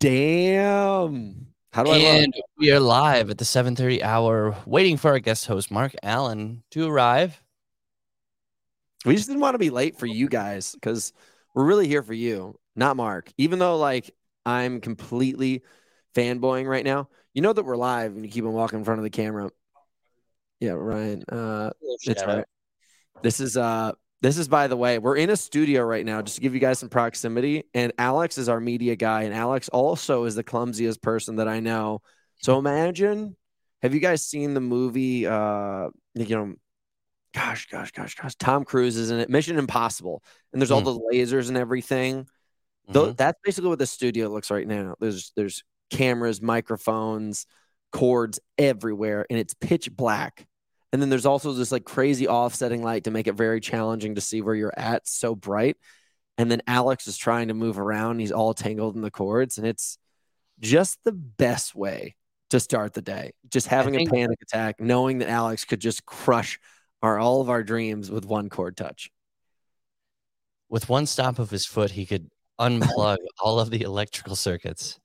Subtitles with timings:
[0.00, 1.46] Damn.
[1.72, 1.96] How do I?
[1.96, 6.62] And we are live at the 7:30 hour, waiting for our guest host Mark Allen
[6.72, 7.42] to arrive.
[9.04, 11.12] We just didn't want to be late for you guys because
[11.54, 13.32] we're really here for you, not Mark.
[13.38, 14.14] Even though like
[14.44, 15.62] I'm completely
[16.14, 18.98] fanboying right now, you know that we're live and you keep on walking in front
[18.98, 19.50] of the camera.
[20.60, 21.24] Yeah, Ryan.
[21.28, 22.44] Uh, it's Shout all right.
[23.22, 26.36] This is uh this is by the way, we're in a studio right now just
[26.36, 27.64] to give you guys some proximity.
[27.74, 31.60] And Alex is our media guy, and Alex also is the clumsiest person that I
[31.60, 32.00] know.
[32.38, 33.36] So imagine,
[33.82, 36.54] have you guys seen the movie uh you know
[37.34, 40.84] gosh, gosh, gosh, gosh, Tom Cruise is in it, Mission Impossible, and there's all Hmm.
[40.86, 42.26] the lasers and everything.
[42.90, 43.16] Mhm.
[43.16, 44.96] that's basically what the studio looks right now.
[45.00, 47.46] There's there's cameras, microphones,
[47.90, 50.46] cords everywhere, and it's pitch black.
[50.92, 54.20] And then there's also this like crazy offsetting light to make it very challenging to
[54.20, 55.08] see where you're at.
[55.08, 55.76] So bright.
[56.38, 58.18] And then Alex is trying to move around.
[58.18, 59.98] He's all tangled in the cords, and it's
[60.60, 62.14] just the best way
[62.50, 63.32] to start the day.
[63.50, 66.58] Just having a panic attack, knowing that Alex could just crush
[67.02, 69.10] our all of our dreams with one cord touch.
[70.68, 74.98] With one stop of his foot, he could unplug all of the electrical circuits.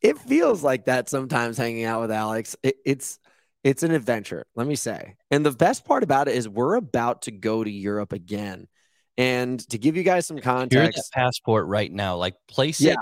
[0.00, 2.56] it feels like that sometimes hanging out with Alex.
[2.62, 3.18] It, it's
[3.64, 5.16] it's an adventure, let me say.
[5.30, 8.68] And the best part about it is we're about to go to Europe again.
[9.16, 12.16] And to give you guys some Here's context, passport right now.
[12.16, 12.92] Like place Yeah.
[12.92, 12.98] it,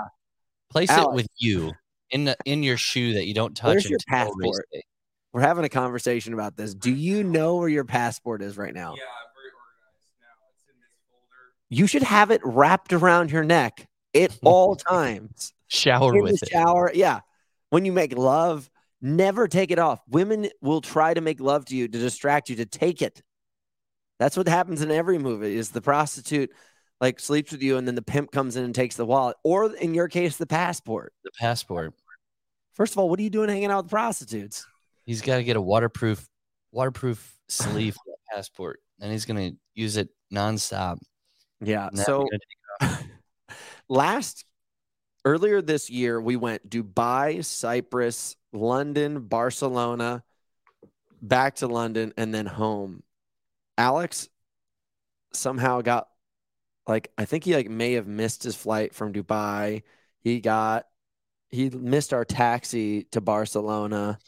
[0.71, 1.07] place Alex.
[1.11, 1.71] it with you
[2.11, 3.73] in the, in your shoe that you don't touch.
[3.73, 4.65] Where's your passport?
[5.33, 6.75] we're having a conversation about this.
[6.75, 8.93] Do you know where your passport is right now?
[8.95, 10.27] Yeah, I'm very organized now.
[10.53, 11.25] It's in this folder.
[11.69, 15.51] You should have it wrapped around your neck at all times.
[15.67, 16.51] Shower in with the it.
[16.51, 16.91] shower.
[16.93, 17.21] Yeah.
[17.71, 18.69] When you make love,
[19.03, 20.01] never take it off.
[20.07, 23.21] Women will try to make love to you to distract you to take it.
[24.17, 26.49] That's what happens in every movie is the prostitute
[27.01, 29.75] like sleeps with you and then the pimp comes in and takes the wallet or
[29.75, 31.13] in your case the passport.
[31.25, 31.93] The passport.
[32.73, 34.65] First of all, what are you doing hanging out with prostitutes?
[35.05, 36.25] He's got to get a waterproof
[36.71, 40.97] waterproof sleeve for the passport, and he's gonna use it nonstop.
[41.61, 41.89] Yeah.
[41.93, 42.25] So
[43.89, 44.45] last
[45.25, 50.23] earlier this year we went Dubai, Cyprus, London, Barcelona,
[51.21, 53.03] back to London and then home.
[53.77, 54.29] Alex
[55.33, 56.07] somehow got
[56.87, 59.83] like I think he like may have missed his flight from Dubai.
[60.19, 60.85] He got
[61.49, 64.19] he missed our taxi to Barcelona.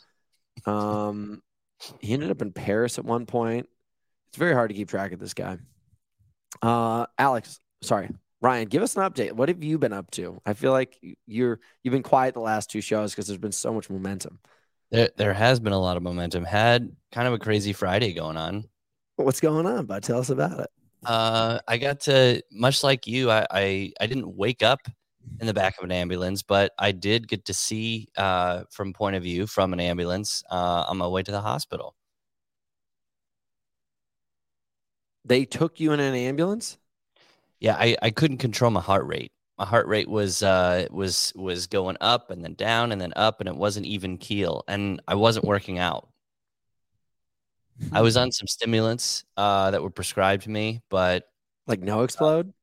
[0.66, 1.42] Um
[2.00, 3.68] he ended up in Paris at one point.
[4.30, 5.58] It's very hard to keep track of this guy.
[6.62, 8.10] Uh Alex, sorry.
[8.42, 9.32] Ryan, give us an update.
[9.32, 10.42] What have you been up to?
[10.46, 13.74] I feel like you're you've been quiet the last two shows because there's been so
[13.74, 14.40] much momentum.
[14.92, 16.44] There, there has been a lot of momentum.
[16.44, 18.66] Had kind of a crazy Friday going on.
[19.16, 20.04] What's going on, bud?
[20.04, 20.70] Tell us about it.
[21.06, 23.32] Uh, I got to much like you.
[23.32, 24.82] I, I I didn't wake up
[25.40, 29.16] in the back of an ambulance, but I did get to see uh, from point
[29.16, 31.96] of view from an ambulance uh, on my way to the hospital.
[35.24, 36.78] They took you in an ambulance?
[37.60, 39.32] Yeah, I, I couldn't control my heart rate.
[39.58, 43.40] My heart rate was uh was was going up and then down and then up
[43.40, 46.10] and it wasn't even keel and I wasn't working out.
[47.92, 51.24] I was on some stimulants uh that were prescribed to me, but
[51.68, 52.54] like no explode?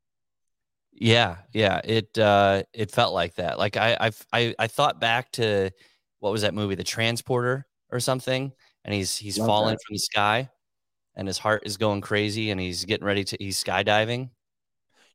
[0.92, 1.80] Yeah, yeah.
[1.82, 3.58] It uh it felt like that.
[3.58, 5.70] Like I I've, I I thought back to
[6.20, 8.52] what was that movie, The Transporter or something,
[8.84, 9.82] and he's he's Love falling that.
[9.86, 10.50] from the sky
[11.16, 14.30] and his heart is going crazy and he's getting ready to he's skydiving.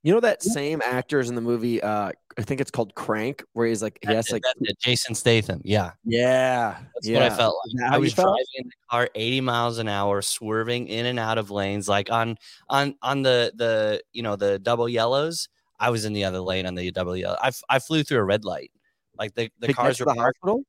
[0.04, 3.66] You know that same actor's in the movie uh I think it's called Crank, where
[3.68, 4.44] he's like he has like
[4.80, 5.60] Jason Statham.
[5.66, 5.94] Yeah.
[6.06, 6.78] Yeah.
[6.94, 7.20] That's yeah.
[7.24, 7.92] what I felt like.
[7.92, 8.28] I was felt?
[8.28, 12.12] driving in the car 80 miles an hour, swerving in and out of lanes, like
[12.12, 12.38] on
[12.70, 15.50] on on the the you know the double yellows.
[15.80, 17.38] I was in the other lane on the double yellow.
[17.42, 18.72] I, f- I flew through a red light.
[19.18, 20.64] Like the, the To cars were the hospital?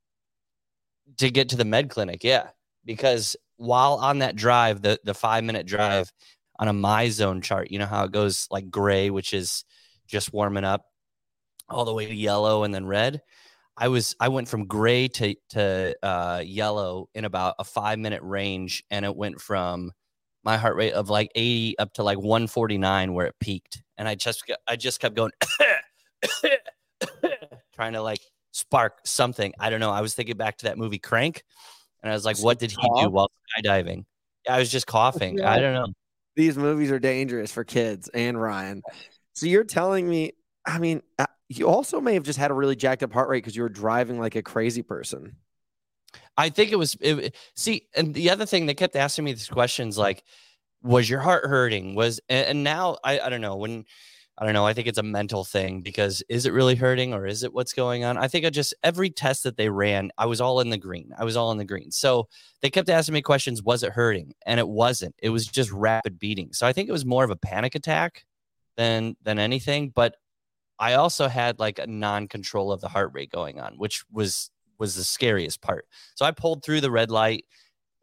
[1.17, 2.22] to get to the med clinic.
[2.22, 2.49] Yeah.
[2.84, 6.12] Because while on that drive, the, the five minute drive
[6.58, 9.64] on a my zone chart, you know how it goes like gray, which is
[10.06, 10.84] just warming up
[11.69, 13.20] all the way to yellow and then red.
[13.76, 18.22] I was I went from gray to to uh, yellow in about a five minute
[18.22, 19.93] range, and it went from
[20.43, 24.16] my heart rate of like 80 up to like 149 where it peaked, and I
[24.16, 25.31] just I just kept going,
[27.75, 28.20] trying to like
[28.50, 29.52] spark something.
[29.61, 29.93] I don't know.
[29.93, 31.44] I was thinking back to that movie Crank,
[32.02, 34.04] and I was like, what did he do while skydiving?
[34.49, 35.40] I was just coughing.
[35.40, 35.93] I don't know.
[36.38, 38.81] These movies are dangerous for kids and Ryan.
[39.32, 42.76] So you're telling me, I mean, uh, you also may have just had a really
[42.76, 45.35] jacked up heart rate because you were driving like a crazy person.
[46.37, 49.49] I think it was it, see, and the other thing they kept asking me these
[49.49, 50.23] questions like,
[50.81, 51.96] was your heart hurting?
[51.96, 53.85] Was and, and now I I don't know when
[54.40, 54.64] I don't know.
[54.64, 57.73] I think it's a mental thing because is it really hurting or is it what's
[57.73, 58.17] going on?
[58.17, 61.12] I think I just every test that they ran, I was all in the green.
[61.19, 61.90] I was all in the green.
[61.90, 62.29] So
[62.62, 64.35] they kept asking me questions, was it hurting?
[64.46, 65.17] And it wasn't.
[65.20, 66.52] It was just rapid beating.
[66.52, 68.25] So I think it was more of a panic attack
[68.76, 70.14] than than anything, but
[70.79, 74.94] I also had like a non-control of the heart rate going on, which was was
[74.94, 75.87] the scariest part.
[76.14, 77.44] So I pulled through the red light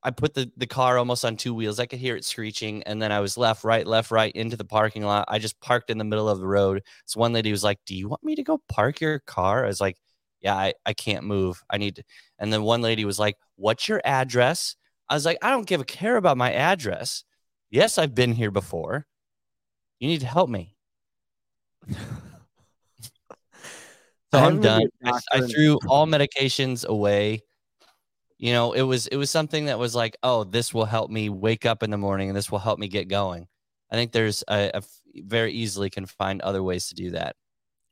[0.05, 1.79] I put the, the car almost on two wheels.
[1.79, 2.83] I could hear it screeching.
[2.83, 5.25] And then I was left, right, left, right into the parking lot.
[5.27, 6.83] I just parked in the middle of the road.
[7.05, 9.65] So one lady was like, Do you want me to go park your car?
[9.65, 9.97] I was like,
[10.41, 11.63] Yeah, I, I can't move.
[11.71, 12.03] I need to.
[12.37, 14.75] And then one lady was like, What's your address?
[15.09, 17.23] I was like, I don't give a care about my address.
[17.71, 19.07] Yes, I've been here before.
[19.99, 20.75] You need to help me.
[21.89, 21.97] so
[24.33, 24.83] I'm done.
[25.03, 27.41] I, I threw all medications away
[28.37, 31.29] you know it was it was something that was like oh this will help me
[31.29, 33.47] wake up in the morning and this will help me get going.
[33.91, 34.81] I think there's a, a
[35.15, 37.35] very easily can find other ways to do that.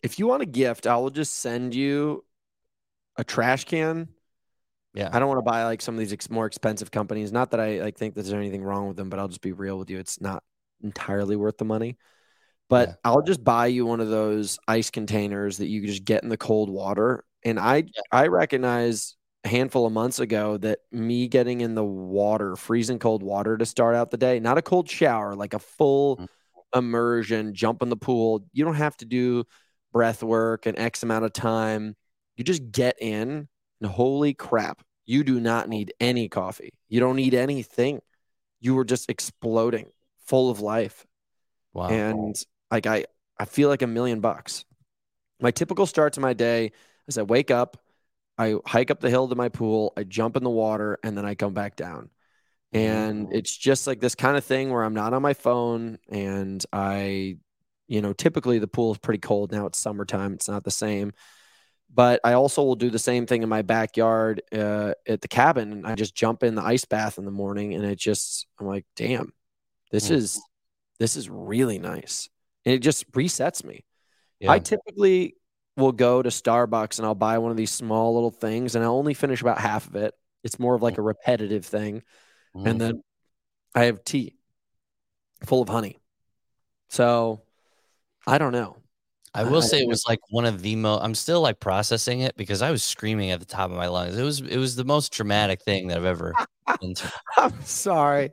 [0.01, 2.25] If you want a gift i will just send you
[3.15, 4.09] a trash can.
[4.93, 5.09] Yeah.
[5.11, 7.31] I don't want to buy like some of these ex- more expensive companies.
[7.31, 9.53] Not that i like think that there's anything wrong with them but i'll just be
[9.53, 9.99] real with you.
[9.99, 10.43] It's not
[10.83, 11.97] entirely worth the money.
[12.69, 12.95] But yeah.
[13.05, 16.29] i'll just buy you one of those ice containers that you can just get in
[16.29, 17.23] the cold water.
[17.45, 18.01] And i yeah.
[18.11, 23.23] i recognize a handful of months ago that me getting in the water, freezing cold
[23.23, 26.27] water to start out the day, not a cold shower, like a full mm.
[26.75, 28.45] immersion, jump in the pool.
[28.53, 29.43] You don't have to do
[29.91, 31.95] breath work and X amount of time.
[32.37, 33.47] You just get in,
[33.81, 36.73] and holy crap, you do not need any coffee.
[36.87, 38.01] You don't need anything.
[38.61, 39.91] You were just exploding,
[40.25, 41.05] full of life.
[41.73, 41.89] Wow.
[41.89, 42.35] And
[42.71, 43.05] like I,
[43.37, 44.63] I feel like a million bucks.
[45.41, 46.71] My typical start to my day
[47.07, 47.82] is I wake up,
[48.37, 51.25] I hike up the hill to my pool, I jump in the water, and then
[51.25, 52.09] I come back down.
[52.73, 56.65] And it's just like this kind of thing where I'm not on my phone and
[56.73, 57.37] I,
[57.87, 59.51] you know, typically the pool is pretty cold.
[59.51, 61.13] Now it's summertime, it's not the same.
[61.93, 65.85] But I also will do the same thing in my backyard uh, at the cabin.
[65.85, 68.85] I just jump in the ice bath in the morning and it just, I'm like,
[68.95, 69.33] damn,
[69.91, 70.15] this mm.
[70.15, 70.41] is,
[70.99, 72.27] this is really nice.
[72.65, 73.85] And it just resets me.
[74.39, 74.51] Yeah.
[74.51, 75.35] I typically
[75.75, 78.95] will go to Starbucks and I'll buy one of these small little things and I'll
[78.95, 80.13] only finish about half of it.
[80.43, 82.03] It's more of like a repetitive thing.
[82.55, 82.67] Mm.
[82.67, 83.03] And then
[83.73, 84.35] I have tea
[85.45, 85.97] full of honey.
[86.89, 87.41] So
[88.27, 88.77] I don't know.
[89.33, 92.19] I will I, say it was like one of the most I'm still like processing
[92.19, 94.15] it because I was screaming at the top of my lungs.
[94.15, 96.33] It was it was the most traumatic thing that I've ever
[96.81, 97.11] been to.
[97.37, 98.29] I'm sorry.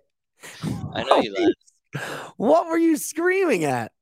[0.94, 1.54] I know you
[2.36, 3.92] What were you screaming at?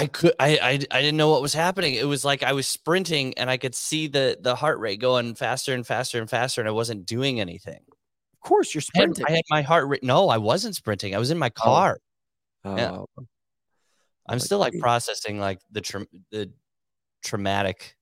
[0.00, 1.94] I could I, I I didn't know what was happening.
[1.94, 5.34] It was like I was sprinting and I could see the the heart rate going
[5.34, 7.80] faster and faster and faster and I wasn't doing anything.
[8.32, 9.26] Of course you're sprinting.
[9.28, 10.02] I had, I had my heart rate.
[10.02, 11.14] No, I wasn't sprinting.
[11.14, 11.62] I was in my oh.
[11.62, 11.98] car.
[12.64, 12.76] Oh.
[12.76, 13.24] Yeah.
[14.26, 16.50] I'm still like processing like the tra- the
[17.22, 17.94] traumatic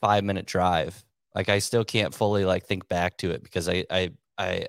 [0.00, 1.04] 5 minute drive.
[1.34, 4.68] Like I still can't fully like think back to it because I I I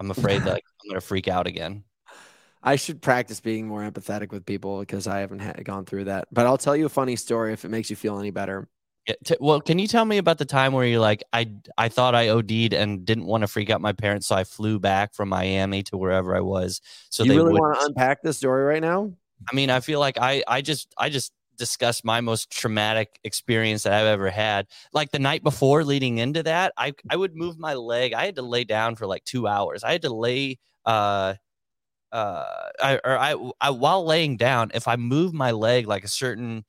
[0.00, 1.84] I'm afraid that like, I'm going to freak out again.
[2.62, 6.28] I should practice being more empathetic with people because I haven't had, gone through that.
[6.32, 8.68] But I'll tell you a funny story if it makes you feel any better.
[9.06, 11.88] Yeah, t- well, can you tell me about the time where you're like, I I
[11.88, 15.14] thought I OD'd and didn't want to freak out my parents, so I flew back
[15.14, 16.82] from Miami to wherever I was.
[17.08, 19.12] So you they really want to unpack this story right now?
[19.50, 23.84] I mean, I feel like I I just I just discussed my most traumatic experience
[23.84, 24.66] that I've ever had.
[24.92, 28.12] Like the night before, leading into that, I I would move my leg.
[28.12, 29.84] I had to lay down for like two hours.
[29.84, 31.34] I had to lay uh
[32.12, 32.44] uh
[32.80, 36.64] I or I, I while laying down, if I move my leg like a certain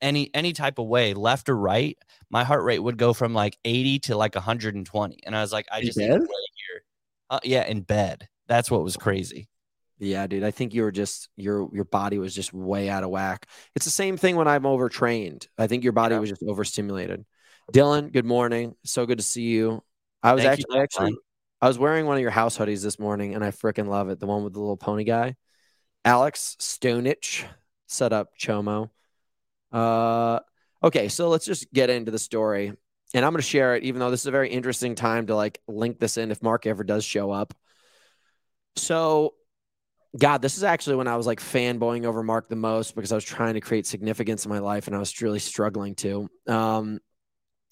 [0.00, 1.96] any any type of way, left or right,
[2.28, 5.20] my heart rate would go from like 80 to like 120.
[5.24, 6.08] And I was like, I in just bed?
[6.08, 6.84] here.
[7.30, 8.28] Uh, yeah, in bed.
[8.48, 9.48] That's what was crazy.
[9.98, 10.42] Yeah, dude.
[10.42, 13.46] I think you were just your your body was just way out of whack.
[13.76, 15.46] It's the same thing when I'm overtrained.
[15.56, 16.20] I think your body yeah.
[16.20, 17.24] was just overstimulated.
[17.72, 18.74] Dylan, good morning.
[18.84, 19.82] So good to see you.
[20.22, 21.16] I was Thank actually actually
[21.62, 24.18] I was wearing one of your house hoodies this morning and I freaking love it.
[24.18, 25.36] The one with the little pony guy.
[26.04, 27.44] Alex Stonich
[27.86, 28.90] set up Chomo.
[29.70, 30.40] Uh,
[30.82, 32.72] okay, so let's just get into the story.
[33.14, 35.36] And I'm going to share it, even though this is a very interesting time to
[35.36, 37.54] like link this in if Mark ever does show up.
[38.74, 39.34] So,
[40.18, 43.14] God, this is actually when I was like fanboying over Mark the most because I
[43.14, 46.28] was trying to create significance in my life and I was really struggling to.
[46.48, 46.98] Um,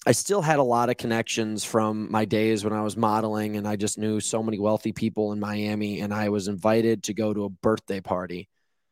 [0.05, 3.67] I still had a lot of connections from my days when I was modeling, and
[3.67, 5.99] I just knew so many wealthy people in Miami.
[5.99, 8.49] And I was invited to go to a birthday party.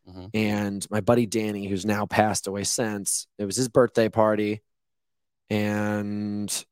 [0.08, 0.26] Mm-hmm.
[0.34, 4.62] And my buddy Danny, who's now passed away since, it was his birthday party.
[5.50, 6.66] And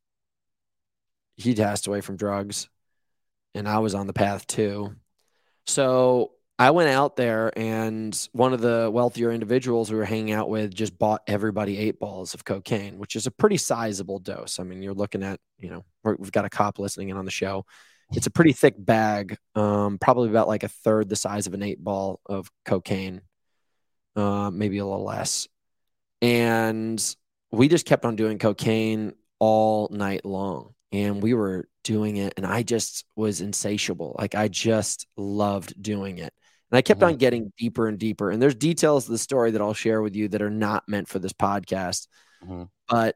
[1.36, 2.70] he passed away from drugs.
[3.56, 4.96] And I was on the path too.
[5.66, 10.50] So I went out there and one of the wealthier individuals we were hanging out
[10.50, 14.60] with just bought everybody eight balls of cocaine, which is a pretty sizable dose.
[14.60, 17.32] I mean, you're looking at, you know, we've got a cop listening in on the
[17.32, 17.66] show.
[18.12, 21.62] It's a pretty thick bag, um, probably about like a third the size of an
[21.62, 23.22] eight ball of cocaine,
[24.16, 25.48] uh, maybe a little less.
[26.24, 27.04] And
[27.52, 30.74] we just kept on doing cocaine all night long.
[30.94, 34.16] And we were doing it, and I just was insatiable.
[34.18, 36.34] Like, I just loved doing it.
[36.72, 38.30] And I kept on getting deeper and deeper.
[38.30, 41.08] And there's details of the story that I'll share with you that are not meant
[41.08, 42.08] for this podcast.
[42.44, 42.70] Mhm.
[42.90, 43.16] But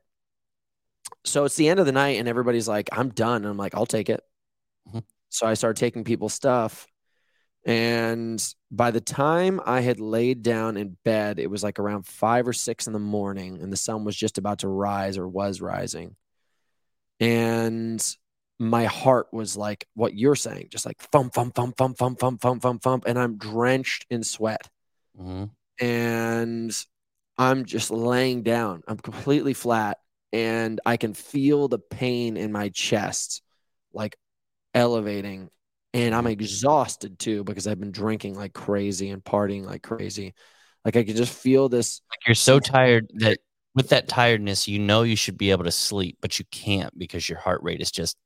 [1.25, 3.37] so it's the end of the night, and everybody's like, I'm done.
[3.43, 4.21] And I'm like, I'll take it.
[4.87, 5.03] Mhm.
[5.29, 6.87] So I started taking people's stuff.
[7.63, 12.47] And by the time I had laid down in bed, it was like around five
[12.47, 15.61] or six in the morning, and the sun was just about to rise or was
[15.61, 16.15] rising.
[17.19, 18.03] And
[18.61, 22.39] my heart was like what you're saying, just like thump, thump, thump, thump, thump, thump,
[22.39, 23.03] thump, thump, thump.
[23.07, 24.69] And I'm drenched in sweat.
[25.19, 25.49] Mhm.
[25.79, 26.85] And
[27.39, 28.83] I'm just laying down.
[28.87, 29.97] I'm completely flat.
[30.31, 33.41] And I can feel the pain in my chest,
[33.93, 34.15] like
[34.75, 35.49] elevating.
[35.95, 40.35] And I'm exhausted too because I've been drinking like crazy and partying like crazy.
[40.85, 41.99] Like I can just feel this.
[42.11, 43.39] Like you're so tired that
[43.75, 47.29] with that tiredness, you know you should be able to sleep, but you can't because
[47.29, 48.17] your heart rate is just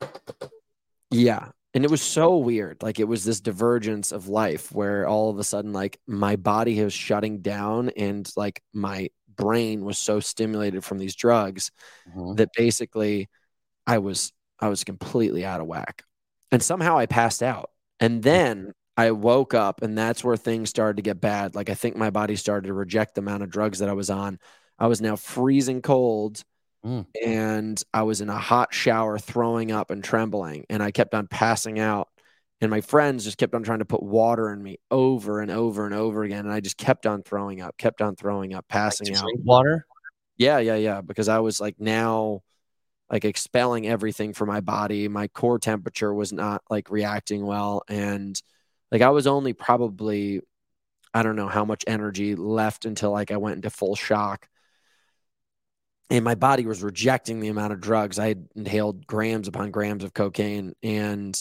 [1.11, 1.49] Yeah.
[1.73, 2.81] And it was so weird.
[2.81, 6.81] Like it was this divergence of life where all of a sudden, like my body
[6.81, 11.71] was shutting down and like my brain was so stimulated from these drugs
[12.15, 12.37] Mhm.
[12.37, 13.29] that basically
[13.87, 16.03] I was I was completely out of whack.
[16.51, 17.71] And somehow I passed out.
[17.99, 21.55] And then I woke up and that's where things started to get bad.
[21.55, 24.09] Like I think my body started to reject the amount of drugs that I was
[24.09, 24.39] on.
[24.79, 26.43] I was now freezing cold
[26.85, 27.07] Mm.
[27.25, 31.25] and I was in a hot shower throwing up and trembling and I kept on
[31.25, 32.09] passing out.
[32.61, 35.85] And my friends just kept on trying to put water in me over and over
[35.85, 36.45] and over again.
[36.45, 39.25] And I just kept on throwing up, kept on throwing up, passing To out.
[39.43, 39.85] water.
[40.37, 41.01] Yeah, yeah, yeah.
[41.01, 42.41] Because I was like now
[43.11, 45.07] like expelling everything from my body.
[45.07, 47.81] My core temperature was not like reacting well.
[47.89, 48.39] And
[48.91, 50.41] like I was only probably,
[51.15, 54.47] I don't know how much energy left until like I went into full shock.
[56.09, 58.19] And my body was rejecting the amount of drugs.
[58.19, 60.73] I had inhaled grams upon grams of cocaine.
[60.83, 61.35] And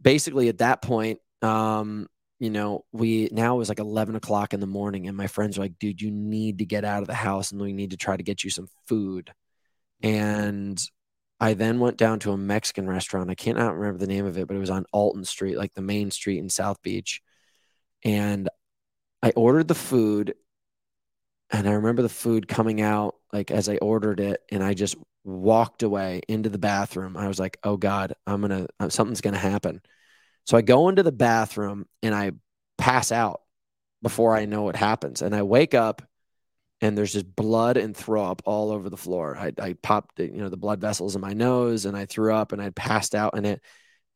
[0.00, 2.06] basically at that point, um,
[2.38, 5.58] you know, we now it was like 11 o'clock in the morning, and my friends
[5.58, 7.98] were like, dude, you need to get out of the house and we need to
[7.98, 9.30] try to get you some food.
[10.02, 10.82] And
[11.38, 13.30] I then went down to a Mexican restaurant.
[13.30, 15.82] I cannot remember the name of it, but it was on Alton Street, like the
[15.82, 17.20] main street in South Beach.
[18.04, 18.48] And
[19.22, 20.34] I ordered the food.
[21.52, 24.96] And I remember the food coming out like as I ordered it, and I just
[25.24, 27.16] walked away into the bathroom.
[27.16, 29.82] I was like, oh God, I'm going to, uh, something's to happen.
[30.46, 32.32] So I go into the bathroom and I
[32.78, 33.42] pass out
[34.02, 35.22] before I know what happens.
[35.22, 36.02] And I wake up
[36.80, 39.36] and there's just blood and throw up all over the floor.
[39.36, 42.52] I, I popped, you know, the blood vessels in my nose and I threw up
[42.52, 43.60] and I passed out in it.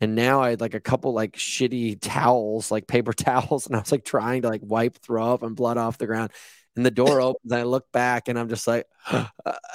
[0.00, 3.66] And now I had like a couple like shitty towels, like paper towels.
[3.66, 6.32] And I was like trying to like wipe throw up and blood off the ground.
[6.76, 9.26] And the door opens I look back and I'm just like, uh,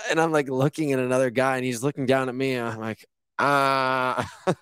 [0.10, 2.56] and I'm like looking at another guy and he's looking down at me.
[2.56, 3.06] And I'm like,
[3.38, 4.30] ah.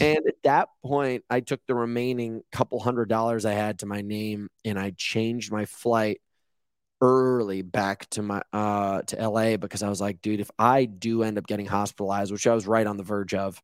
[0.00, 4.02] and at that point, I took the remaining couple hundred dollars I had to my
[4.02, 6.20] name and I changed my flight
[7.00, 11.22] early back to my uh to LA because I was like, dude, if I do
[11.22, 13.62] end up getting hospitalized, which I was right on the verge of,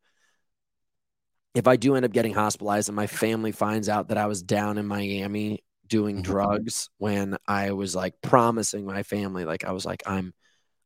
[1.55, 4.43] if I do end up getting hospitalized and my family finds out that I was
[4.43, 6.23] down in Miami doing Mhm.
[6.23, 10.35] drugs when I was like promising my family, like I was like, I'm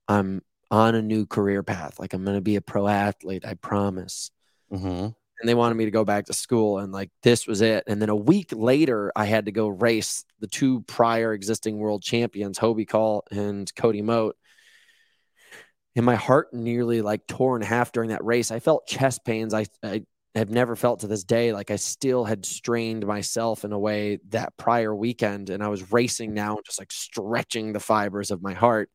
[0.08, 1.98] I'm on a new career path.
[1.98, 4.30] Like I'm gonna be a pro athlete, I promise
[4.72, 5.14] Mhm.
[5.40, 8.02] and they wanted me to go back to school and like this was it and
[8.02, 12.58] then a week later i had to go race the two prior existing world champions
[12.58, 14.36] hobie call and cody moat
[15.96, 19.54] and my heart nearly like tore in half during that race i felt chest pains
[19.54, 20.04] i, I
[20.38, 24.18] have never felt to this day like i still had strained myself in a way
[24.30, 28.42] that prior weekend and i was racing now and just like stretching the fibers of
[28.42, 28.90] my heart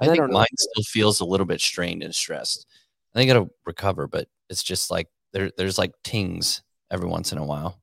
[0.00, 0.38] I And I think don't know.
[0.38, 2.66] mine still feels a little bit strained and stressed.
[3.14, 7.38] I think it'll recover, but it's just like there, there's like tings every once in
[7.38, 7.80] a while.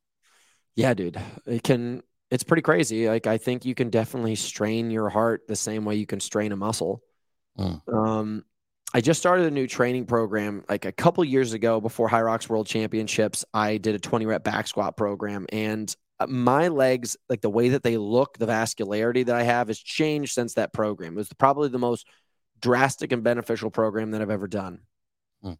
[0.76, 1.20] Yeah, dude.
[1.46, 3.08] It can it's pretty crazy.
[3.08, 6.52] Like I think you can definitely strain your heart the same way you can strain
[6.52, 7.02] a muscle.
[7.58, 7.82] Mm.
[7.92, 8.46] Um
[8.94, 12.66] I just started a new training program like a couple years ago before Hyrox World
[12.66, 13.46] Championships.
[13.54, 17.70] I did a 20 rep back squat program and uh, my legs, like the way
[17.70, 21.14] that they look, the vascularity that I have has changed since that program.
[21.14, 22.08] It was probably the most
[22.60, 24.80] drastic and beneficial program that I've ever done.
[25.44, 25.54] Hmm.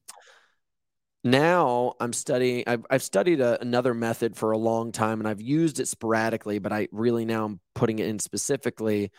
[1.24, 2.66] now I'm studying.
[2.68, 6.60] I've, I've studied a, another method for a long time and I've used it sporadically,
[6.60, 9.12] but I really now I'm putting it in specifically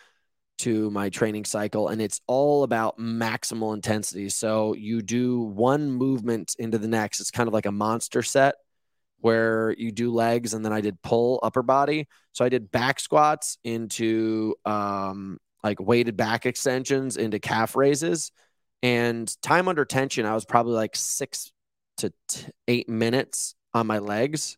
[0.61, 1.87] to my training cycle.
[1.87, 4.29] And it's all about maximal intensity.
[4.29, 7.19] So you do one movement into the next.
[7.19, 8.55] It's kind of like a monster set
[9.19, 12.07] where you do legs and then I did pull upper body.
[12.33, 18.31] So I did back squats into um, like weighted back extensions into calf raises.
[18.83, 21.51] And time under tension, I was probably like six
[21.97, 24.57] to t- eight minutes on my legs.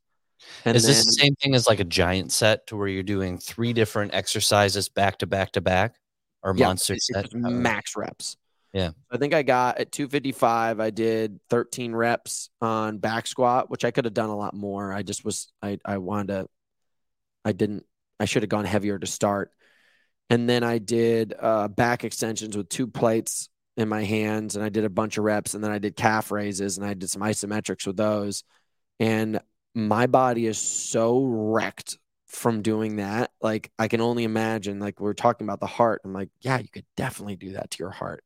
[0.66, 3.38] And is this the same thing as like a giant set to where you're doing
[3.38, 5.96] three different exercises back to back to back
[6.42, 7.34] or Yeah, monster set?
[7.34, 8.38] max reps.
[8.72, 8.92] Yeah.
[9.12, 13.92] I think I got at 255, I did 13 reps on back squat, which I
[13.92, 14.92] could have done a lot more.
[14.92, 16.48] I just was, I, I wanted to,
[17.46, 17.86] I didn't,
[18.20, 19.52] I should have gone heavier to start.
[20.30, 24.70] And then I did uh, back extensions with two plates in my hands and I
[24.70, 25.54] did a bunch of reps.
[25.54, 28.44] And then I did calf raises and I did some isometrics with those.
[29.00, 29.40] And
[29.76, 29.88] Mm.
[29.88, 33.32] my body is so wrecked from doing that.
[33.42, 36.02] Like I can only imagine, like we're talking about the heart.
[36.04, 38.24] I'm like, yeah, you could definitely do that to your heart.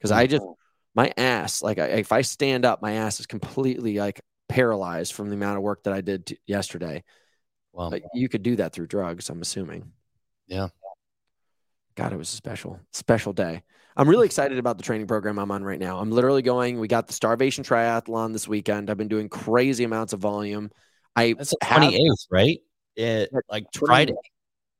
[0.00, 0.52] Cause I just, mm-hmm.
[0.94, 5.28] my ass, like I, if I stand up, my ass is completely like paralyzed from
[5.28, 7.04] the amount of work that I did t- yesterday.
[7.72, 9.92] Well, But you could do that through drugs, I'm assuming.
[10.46, 10.68] Yeah.
[11.94, 13.62] God, it was a special, special day.
[13.96, 15.98] I'm really excited about the training program I'm on right now.
[15.98, 18.88] I'm literally going, we got the starvation triathlon this weekend.
[18.88, 20.70] I've been doing crazy amounts of volume.
[21.16, 22.60] I that's 28th, right?
[22.96, 23.86] Yeah, Yeah, like 29th.
[23.86, 24.14] Friday,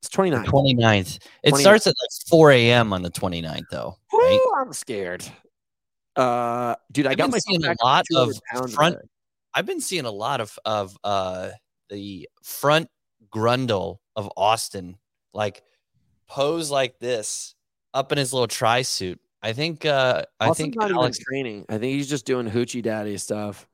[0.01, 0.45] It's 29.
[0.45, 1.19] 29th.
[1.43, 1.59] It 29th.
[1.59, 2.93] starts at like 4 a.m.
[2.93, 4.39] on the 29th, though, right?
[4.45, 5.25] Woo, I'm scared.
[6.15, 8.97] Uh, dude, I I've got been my seeing a lot of front- front.
[9.53, 11.49] I've been seeing a lot of of uh
[11.89, 12.89] the front
[13.33, 14.97] grundle of Austin,
[15.33, 15.61] like
[16.27, 17.55] pose like this
[17.93, 19.19] up in his little tri suit.
[19.43, 21.65] I think uh I think not Alex even training.
[21.69, 23.67] I think he's just doing hoochie daddy stuff.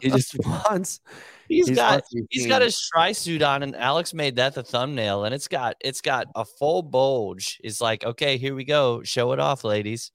[0.00, 1.00] He just wants.
[1.48, 4.36] he's he's got wants to be he's got his tri suit on and Alex made
[4.36, 7.60] that the thumbnail and it's got it's got a full bulge.
[7.62, 9.02] It's like, okay, here we go.
[9.02, 10.12] Show it off, ladies.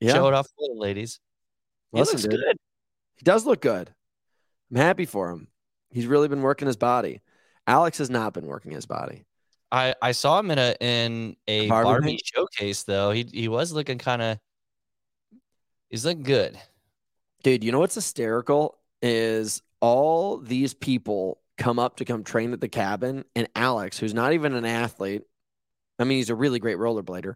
[0.00, 1.20] Yeah, Show it off, ladies.
[1.92, 2.40] He Listen, looks dude.
[2.40, 2.56] good.
[3.16, 3.94] he does look good.
[4.70, 5.48] I'm happy for him.
[5.90, 7.20] He's really been working his body.
[7.66, 9.26] Alex has not been working his body.
[9.70, 13.10] I I saw him in a in a Barbie Barbie, showcase though.
[13.10, 14.38] He he was looking kind of
[15.90, 16.58] he's looking good.
[17.44, 22.60] Dude, you know what's hysterical is all these people come up to come train at
[22.60, 25.22] the cabin, and Alex, who's not even an athlete,
[25.98, 27.34] I mean, he's a really great rollerblader,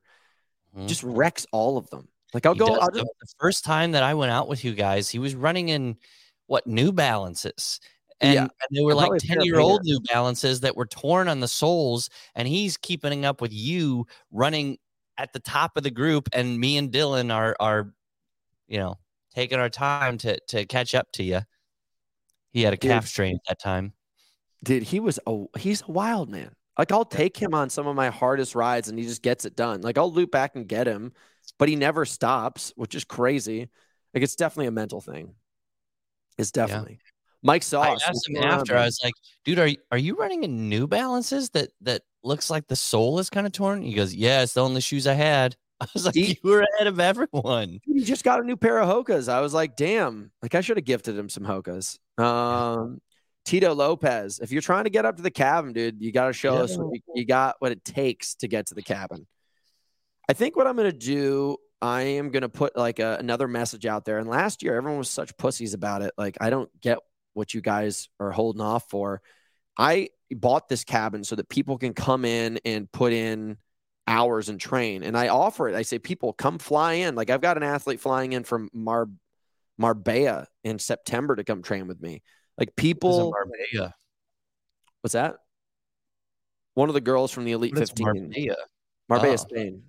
[0.74, 0.88] Mhm.
[0.88, 2.08] just wrecks all of them.
[2.32, 4.74] Like I'll He go, I'll just, the first time that I went out with you
[4.74, 5.98] guys, he was running in
[6.46, 7.78] what New Balances.
[8.20, 8.40] And, Yeah.
[8.42, 12.08] and they were like 10 year old New Balances that were torn on the soles.
[12.34, 14.78] And he's keeping up with you running
[15.18, 16.28] at the top of the group.
[16.32, 17.94] And me and Dylan are, are
[18.66, 18.98] you know,
[19.34, 21.40] taking our time to, to catch up to you.
[22.52, 22.90] He had a Dude.
[22.90, 23.92] calf strain at that time.
[24.64, 26.50] dude, he was a he's a wild man.
[26.78, 29.56] Like I'll take him on some of my hardest rides, and he just gets it
[29.56, 29.80] done.
[29.82, 31.12] Like I'll loop back and get him,
[31.58, 33.68] but he never stops, which is crazy.
[34.14, 35.34] Like it's definitely a mental thing.
[36.38, 36.98] It's definitely.
[37.42, 37.82] Mike saw.
[37.82, 38.76] I asked him on, after.
[38.76, 39.14] I was like,
[39.44, 43.18] "Dude, are you, are you running in New Balances that that looks like the sole
[43.18, 46.06] is kind of torn?" He goes, "Yeah, it's the only shoes I had." I was
[46.06, 49.28] like, He- "You were ahead of everyone." He just got a new pair of Hokas.
[49.28, 51.98] I was like, damn, like I should have gifted him some Hokas.
[52.18, 53.00] Um,
[53.44, 56.32] Tito Lopez, if you're trying to get up to the cabin, dude, you got to
[56.32, 59.26] show us what you, you got what it takes to get to the cabin.
[60.28, 63.48] I think what I'm going to do, I am going to put like a, another
[63.48, 64.18] message out there.
[64.18, 66.12] And last year, everyone was such pussies about it.
[66.18, 66.98] Like, I don't get
[67.32, 69.22] what you guys are holding off for.
[69.78, 73.56] I bought this cabin so that people can come in and put in
[74.08, 75.02] hours and train.
[75.04, 75.74] And I offer it.
[75.76, 77.14] I say, people come fly in.
[77.14, 79.08] Like I've got an athlete flying in from Mar
[79.76, 82.22] Marbella in September to come train with me.
[82.56, 83.94] Like in people, Marbella.
[85.02, 85.36] what's that?
[86.74, 88.56] One of the girls from the Elite What is 15, Marbella?
[89.08, 89.36] Marbella, Oh.
[89.36, 89.82] Spain.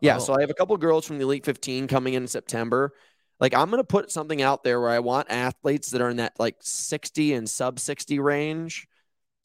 [0.00, 0.20] Yeah, Oh.
[0.20, 2.92] so I have a couple girls from the Elite 15 coming in September.
[3.40, 6.38] Like I'm gonna put something out there where I want athletes that are in that
[6.38, 8.86] like 60 and sub 60 range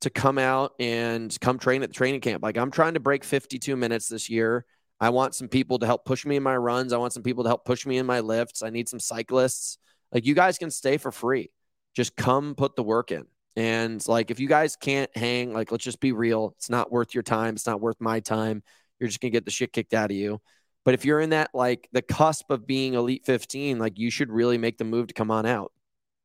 [0.02, 2.44] to come out and come train at the training camp.
[2.44, 4.66] Like I'm trying to break 52 minutes this year.
[5.00, 6.94] I want some people to help push me in my runs.
[6.94, 8.64] I want some people to help push me in my lifts.
[8.64, 9.78] I need some cyclists.
[10.12, 11.52] Like you guys can stay for free.
[11.96, 13.26] Just come put the work in.
[13.56, 16.54] And like if you guys can't hang, like let's just be real.
[16.58, 17.56] It's not worth your time.
[17.56, 18.64] It's not worth my time.
[19.00, 20.42] You're just gonna get the shit kicked out of you.
[20.86, 24.32] But if you're in that like the cusp of being elite 15, like you should
[24.32, 25.74] really make the move to come on out.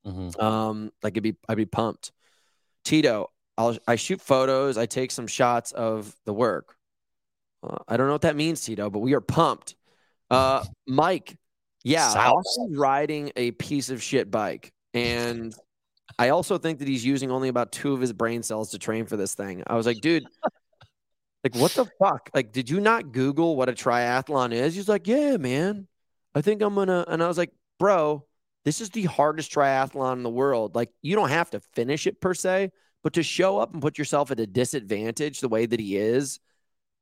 [0.06, 0.40] Mhm.
[0.40, 2.12] Um, like it'd be I'd be pumped.
[2.84, 6.76] Tito, I'll I shoot photos, I take some shots of the work.
[7.62, 9.76] Uh, I don't know what that means, Tito, but we are pumped.
[10.30, 11.36] Uh, Mike,
[11.84, 12.42] Yeah, South.
[12.70, 14.72] Riding a piece of shit bike.
[14.94, 15.54] And
[16.18, 19.06] I also think that he's using only about two of his brain cells to train
[19.06, 19.62] for this thing.
[19.66, 20.24] I was like, dude,
[21.44, 22.30] like, what the fuck?
[22.34, 24.74] Like, did you not Google what a triathlon is?
[24.74, 25.86] He's like, yeah, man.
[26.34, 27.04] I think I'm gonna.
[27.08, 28.24] And I was like, bro,
[28.64, 30.74] this is the hardest triathlon in the world.
[30.74, 32.70] Like, you don't have to finish it per se,
[33.02, 36.40] but to show up and put yourself at a disadvantage the way that he is,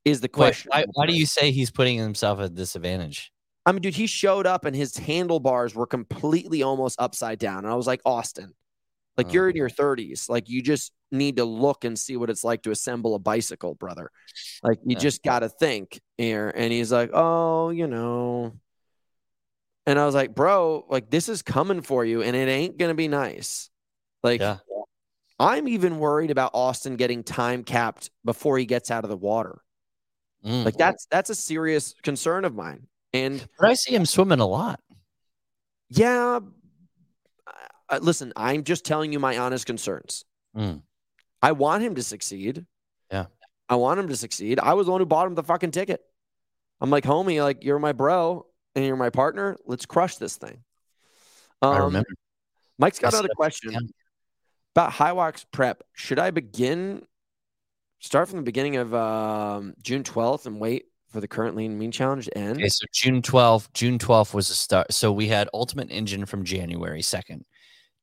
[0.05, 0.71] is the Wait, question.
[0.73, 3.33] why, why do you say he's putting himself at a disadvantage?
[3.67, 7.59] I mean, dude, he showed up and his handlebars were completely almost upside down.
[7.59, 8.55] And I was like, Austin,
[9.19, 9.33] like Oh.
[9.35, 10.31] you're in your 30s.
[10.31, 13.75] Like you just need to look and see what it's like to assemble a bicycle,
[13.75, 14.11] brother.
[14.63, 15.01] Like you Yeah.
[15.01, 16.51] just got to think here.
[16.55, 18.55] And he's like, oh, you know.
[19.87, 22.91] And I was like, bro, like this is coming for you and it ain't going
[22.91, 23.69] to be nice.
[24.23, 24.59] Like, Yeah.
[25.41, 29.63] I'm even worried about Austin getting time capped before he gets out of the water.
[30.45, 30.65] Mm.
[30.65, 32.87] Like that's that's a serious concern of mine.
[33.13, 34.81] And but I see him swimming a lot.
[35.89, 36.41] Yeah.
[37.89, 40.25] Uh, listen, I'm just telling you my honest concerns.
[40.57, 40.83] Mm.
[41.43, 42.67] I want him to succeed.
[43.11, 43.27] Yeah.
[43.69, 44.61] I want him to succeed.
[44.61, 46.01] I was the one who bought him the fucking ticket.
[46.81, 49.57] I'm like, homie, like you're my bro and you're my partner.
[49.65, 50.63] Let's crush this thing.
[51.63, 52.09] I Um, remember.
[52.79, 53.91] Mike's got I another question.
[54.75, 55.83] About Hyrox prep.
[55.95, 57.03] Should I begin,
[57.99, 61.91] start from the beginning of um, June 12th and wait for the current lean mean
[61.91, 62.59] challenge to end?
[62.59, 64.93] Okay, so June 12th, June 12th was the start.
[64.93, 67.43] So we had Ultimate Engine from January 2nd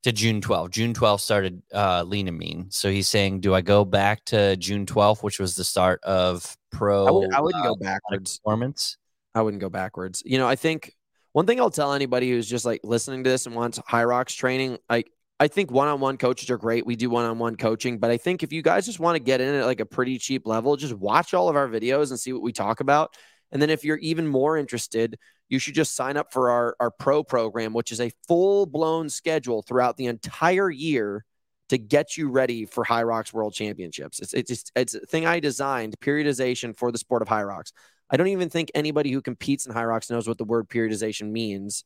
[0.03, 0.71] to June 12th.
[0.71, 2.67] June 12th started uh, Lean and Mean.
[2.69, 6.55] So he's saying, do I go back to June 12th, which was the start of
[6.71, 8.39] Pro I, would, wouldn't uh, go backwards.
[8.39, 8.97] Performance?
[9.33, 10.21] I wouldn't go backwards.
[10.25, 10.93] You know, I think
[11.31, 14.77] one thing I'll tell anybody who's just like listening to this and wants Hyrox training,
[14.89, 16.85] like I think one-on-one coaches are great.
[16.85, 19.53] We do one-on-one coaching, but I think if you guys just want to get in
[19.53, 22.41] at like a pretty cheap level, just watch all of our videos and see what
[22.41, 23.15] we talk about.
[23.51, 26.91] And then if you're even more interested, you should just sign up for our, our
[26.91, 31.23] pro program, which is a full-blown schedule throughout the entire year
[31.69, 34.19] to get you ready for Hyrox World Championships.
[34.19, 37.71] It's it's just, it's a thing I designed, periodization for the sport of Hyrox.
[38.09, 41.83] I don't even think anybody who competes in Hyrox knows what the word periodization means,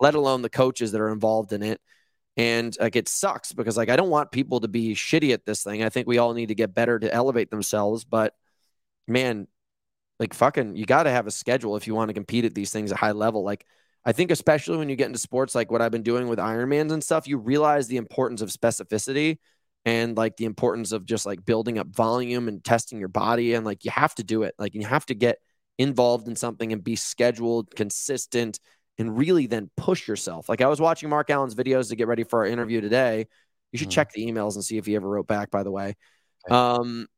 [0.00, 1.80] let alone the coaches that are involved in it.
[2.36, 5.62] And like it sucks because like I don't want people to be shitty at this
[5.62, 5.84] thing.
[5.84, 8.04] I think we all need to get better to elevate themselves.
[8.04, 8.34] But
[9.06, 9.46] man,
[10.18, 12.72] like fucking, you got to have a schedule if you want to compete at these
[12.72, 13.44] things at high level.
[13.44, 13.64] Like
[14.04, 16.92] I think especially when you get into sports like what I've been doing with Ironmans
[16.92, 19.38] and stuff, you realize the importance of specificity
[19.84, 23.64] and like the importance of just like building up volume and testing your body and
[23.64, 24.54] like you have to do it.
[24.58, 25.38] Like you have to get
[25.78, 28.60] involved in something and be scheduled, consistent,
[28.98, 30.48] and really then push yourself.
[30.48, 33.26] Like I was watching Mark Allen's videos to get ready for our interview today.
[33.72, 33.92] You should Mhm.
[33.92, 35.96] check the emails and see if he ever wrote back, by the way.
[36.46, 36.54] Okay.
[36.54, 37.08] Um,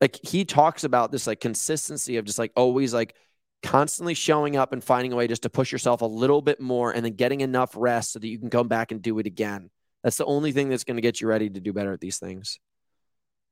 [0.00, 3.14] like he talks about this like consistency of just like always like
[3.62, 6.92] constantly showing up and finding a way just to push yourself a little bit more
[6.92, 9.68] and then getting enough rest so that you can come back and do it again.
[10.02, 12.18] That's the only thing that's going to get you ready to do better at these
[12.18, 12.58] things.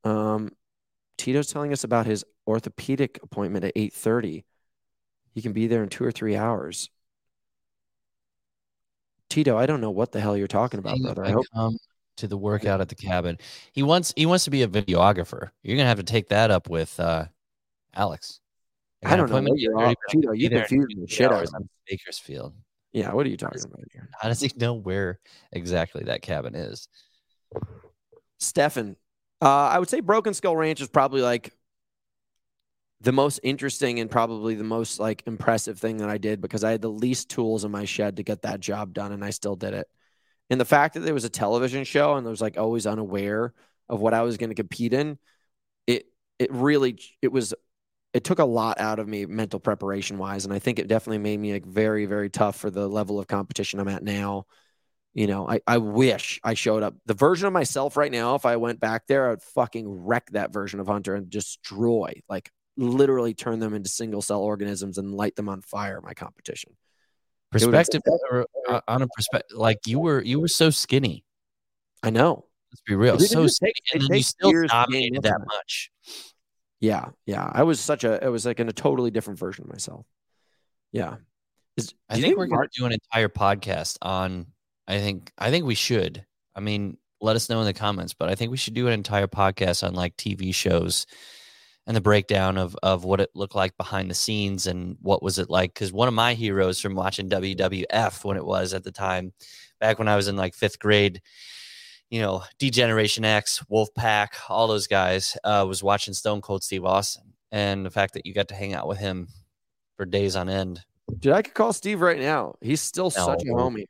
[0.05, 0.51] Um,
[1.19, 4.47] Tito's telling us about his orthopedic appointment at 8:30.
[5.35, 6.89] He can be there in 2 or 3 hours.
[9.29, 11.25] Tito, I don't know what the hell you're talking about, brother.
[11.25, 11.79] I hope come
[12.17, 13.39] to the workout at the cabin.
[13.73, 15.51] He wants he wants to be a videographer.
[15.63, 17.27] You're gonna have to take that up with uh,
[17.95, 18.41] Alex.
[19.05, 21.67] I don't know you're all, Tito, you confused the shit out of me.
[21.89, 22.55] Bakersfield.
[22.93, 24.09] Yeah, what are you talking about here?
[24.21, 25.21] How does he know where
[25.53, 26.89] exactly that cabin is?
[28.39, 28.97] Stefan,
[29.41, 31.53] uh, I would say Broken Skull Ranch is probably like
[33.01, 36.73] the most interesting and probably the most like impressive thing that I did because I
[36.73, 39.57] had the least tools in my shed to get that job done and I still
[39.57, 39.87] did it.
[40.51, 43.53] And the fact that there was a television show and I was like always unaware
[43.89, 45.19] of what I was going to compete in,
[45.87, 46.07] it
[46.39, 47.55] it really it was
[48.13, 51.19] it took a lot out of me mental preparation wise and I think it definitely
[51.19, 54.47] made me like very very tough for the level of competition I'm at now.
[55.15, 56.95] You know, I, I wish I showed up.
[57.07, 60.31] The version of myself right now, if I went back there, I would fucking wreck
[60.33, 65.13] that version of Hunter and destroy, like literally turn them into single cell organisms and
[65.15, 66.01] light them on fire.
[66.01, 66.73] My competition.
[67.53, 71.25] would've been- Perspective or, uh, on a perspective, like you were you were so skinny.
[72.03, 72.45] I know.
[72.71, 75.47] Let's be real, so just skinny, and then you still years to dominated that muscle.
[75.47, 75.91] much.
[76.81, 77.51] Yeah, yeah.
[77.53, 78.23] I was such a.
[78.25, 80.07] It was like in a totally different version of myself.
[80.93, 81.17] Yeah.
[81.77, 84.47] Is, I do you think we're gonna do an entire podcast on.
[84.87, 86.25] I think I think we should.
[86.55, 88.93] I mean, let us know in the comments, but I think we should do an
[88.93, 91.07] entire podcast on like TV shows
[91.89, 95.41] and the breakdown of of what it looked like behind the scenes and what was
[95.41, 95.75] it like.
[95.75, 99.33] Because one of my heroes from watching WWF when it was at the time,
[99.81, 101.21] back when I was in like fifth grade,
[102.11, 107.33] you know, D-Generation X, Wolfpack, all those guys, uh, was watching Stone Cold Steve Austin,
[107.51, 109.27] and the fact that you got to hang out with him
[109.97, 110.81] for days on end
[111.19, 112.55] Dude, I could call Steve right now.
[112.61, 113.87] He's still such a homie.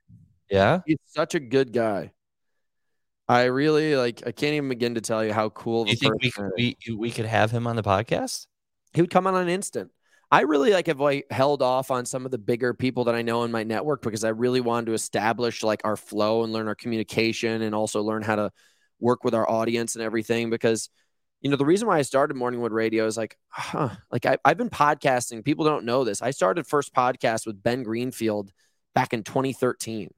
[0.50, 0.80] Yeah.
[0.86, 2.12] He's such a good guy.
[3.28, 4.22] I really like.
[4.26, 5.84] I can't even begin to tell you how cool.
[5.84, 8.46] Do you think we could, we we could have him on the podcast?
[8.92, 9.90] he would come on an instant.
[10.30, 13.22] I really like have like held off on some of the bigger people that I
[13.22, 16.68] know in my network because I really wanted to establish like our flow and learn
[16.68, 18.50] our communication and also learn how to
[19.00, 20.50] work with our audience and everything.
[20.50, 20.90] Because
[21.40, 24.58] you know the reason why I started Morningwood Radio is like, huh, like I, I've
[24.58, 25.44] been podcasting.
[25.44, 26.20] People don't know this.
[26.20, 28.52] I started first podcast with Ben Greenfield
[28.94, 30.12] back in 2013,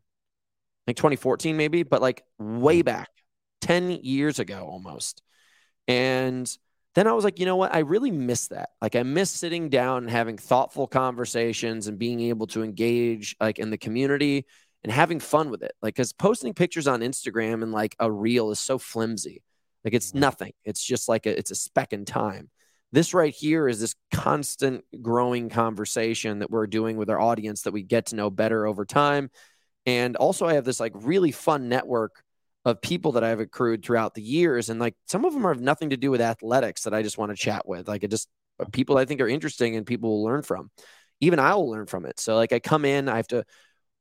[0.90, 3.09] like 2014 maybe, but like way back,
[3.61, 5.22] 10 years ago almost.
[5.87, 6.53] And
[6.96, 7.72] then I was like, you know what?
[7.72, 8.70] I really miss that.
[8.83, 13.61] Like I miss sitting down and having thoughtful conversations and being able to engage like
[13.61, 14.46] in the community
[14.83, 15.72] and having fun with it.
[15.81, 19.42] Like cuz posting pictures on Instagram and like a reel is so flimsy.
[19.85, 20.20] Like it's Mhm.
[20.20, 20.53] nothing.
[20.64, 22.50] It's just like a, it's a speck in time.
[22.92, 27.72] This right here is this constant growing conversation that we're doing with our audience that
[27.72, 29.31] we get to know better over time.
[29.86, 32.22] And also I have this like really fun network
[32.64, 34.68] of people that I've accrued throughout the years.
[34.68, 37.30] And like some of them have nothing to do with athletics that I just want
[37.30, 37.88] to chat with.
[37.88, 40.70] Like it just uh, people I think are interesting and people will learn from.
[41.20, 42.20] Even I will learn from it.
[42.20, 43.44] So like I come in, I have to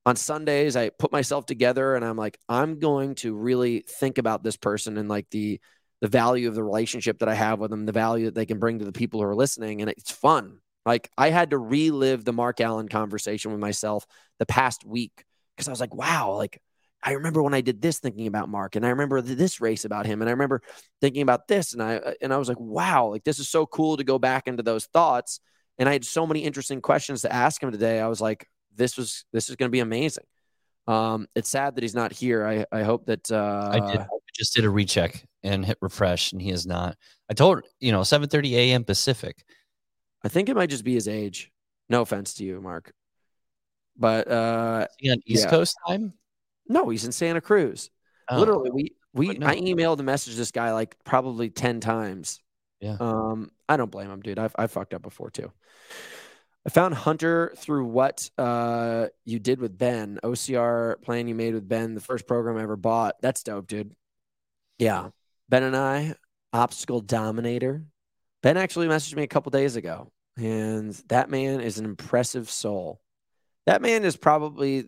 [0.06, 4.44] on Sundays, I put myself together and I'm like, I'm going to really think about
[4.44, 5.60] this person and like the
[6.02, 8.58] the value of the relationship that I have with them, the value that they can
[8.58, 9.82] bring to the people who are listening.
[9.82, 10.60] And it's fun.
[10.86, 14.06] Like I had to relive the Mark Allen conversation with myself
[14.40, 15.26] the past week
[15.60, 16.62] because I was like, wow, like
[17.04, 19.84] I remember when I did this thinking about Mark, and I remember th- this race
[19.84, 20.62] about him, and I remember
[21.02, 23.66] thinking about this, and I uh, and I was like, wow, like this is so
[23.66, 25.42] cool to go back into those thoughts.
[25.78, 28.00] And I had so many interesting questions to ask him today.
[28.00, 30.24] I was like, this was this is going to be amazing.
[30.88, 32.46] Um, it's sad that he's not here.
[32.48, 34.00] I I hope that uh, I did.
[34.00, 36.96] I just did a recheck and hit refresh, and he is not.
[37.30, 38.86] I told you know 7:30 a.m.
[38.86, 39.44] Pacific.
[40.24, 41.52] I think it might just be his age.
[41.90, 42.94] No offense to you, Mark,
[44.00, 45.50] but uh, on East Yeah.
[45.50, 46.14] Coast time?
[46.68, 47.90] no, he's in Santa Cruz.
[48.30, 49.48] Oh, Literally, we we no.
[49.48, 52.40] I emailed and messaged this guy like probably ten times.
[52.80, 52.98] Yeah.
[53.00, 54.40] Um, I don't blame him, dude.
[54.40, 55.52] I've I fucked up before too.
[56.66, 61.68] I found Hunter through what uh you did with Ben, OCR plan you made with
[61.68, 63.16] Ben, the first program I ever bought.
[63.22, 63.96] That's dope, dude.
[64.78, 65.10] Yeah.
[65.50, 66.16] Ben and I,
[66.54, 67.84] obstacle dominator.
[68.44, 73.02] Ben actually messaged me a couple days ago, and that man is an impressive soul.
[73.70, 74.86] That man is probably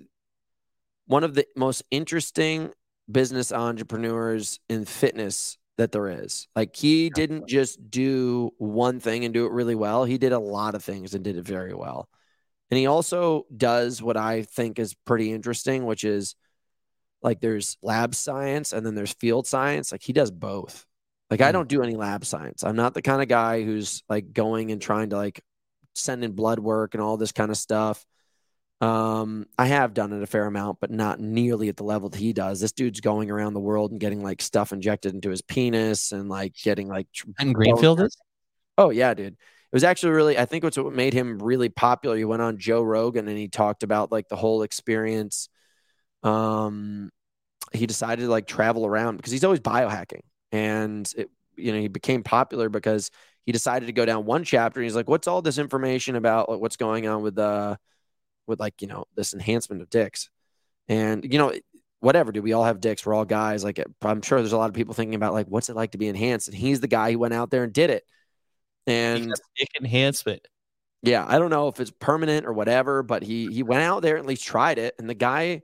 [1.05, 2.71] one of the most interesting
[3.11, 6.47] business entrepreneurs in fitness that there is.
[6.55, 10.03] Like he didn't just do one thing and do it really well.
[10.03, 12.09] He did a lot of things and did it very well.
[12.71, 16.33] And he also does what I think is pretty interesting, which is
[17.21, 19.91] like there's lab science and then there's field science.
[19.91, 20.87] Like he does both.
[21.29, 21.51] Like I Hmm.
[21.51, 22.63] don't do any lab science.
[22.63, 25.39] I'm not the kind of guy who's like going and trying to like
[25.93, 28.03] send in blood work and all this kind of stuff.
[28.81, 32.17] Um, I have done it a fair amount, but not nearly at the level that
[32.17, 32.59] he does.
[32.59, 36.27] This dude's going around the world and getting like stuff injected into his penis and
[36.27, 38.17] like getting like And Greenfield is.
[38.79, 39.33] Oh yeah, dude.
[39.33, 42.17] It was actually really I think what's what made him really popular.
[42.17, 45.47] He went on Joe Rogan and he talked about like the whole experience.
[46.23, 47.11] Um
[47.71, 50.21] he decided to like travel around because he's always biohacking.
[50.51, 53.11] And it you know, he became popular because
[53.45, 56.49] he decided to go down one chapter and he's like, What's all this information about
[56.49, 57.77] like what's going on with uh
[58.51, 60.29] with like, you know, this enhancement of dicks?
[60.87, 61.53] And you know,
[62.01, 62.43] whatever, dude.
[62.43, 63.05] We all have dicks.
[63.05, 63.63] We're all guys.
[63.63, 65.97] Like, I'm sure there's a lot of people thinking about like, what's it like to
[65.97, 66.47] be enhanced?
[66.49, 68.03] And he's the guy who went out there and did it.
[68.87, 70.47] And dick enhancement.
[71.03, 74.15] yeah, I don't know if it's permanent or whatever, but he he went out there
[74.17, 74.95] and at least tried it.
[74.99, 75.61] And the guy,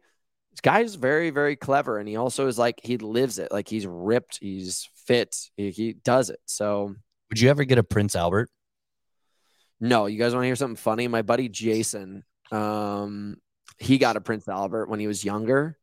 [0.51, 3.51] this guy is very very clever, and he also is like he lives it.
[3.51, 6.39] Like he's ripped, he's fit, he, he does it.
[6.45, 6.95] So
[7.29, 8.49] Would you ever get a Prince Albert?
[9.79, 11.07] no, you guys want to hear something funny?
[11.07, 13.37] My buddy Jason, um,
[13.77, 15.77] he got a Prince Albert when he was younger,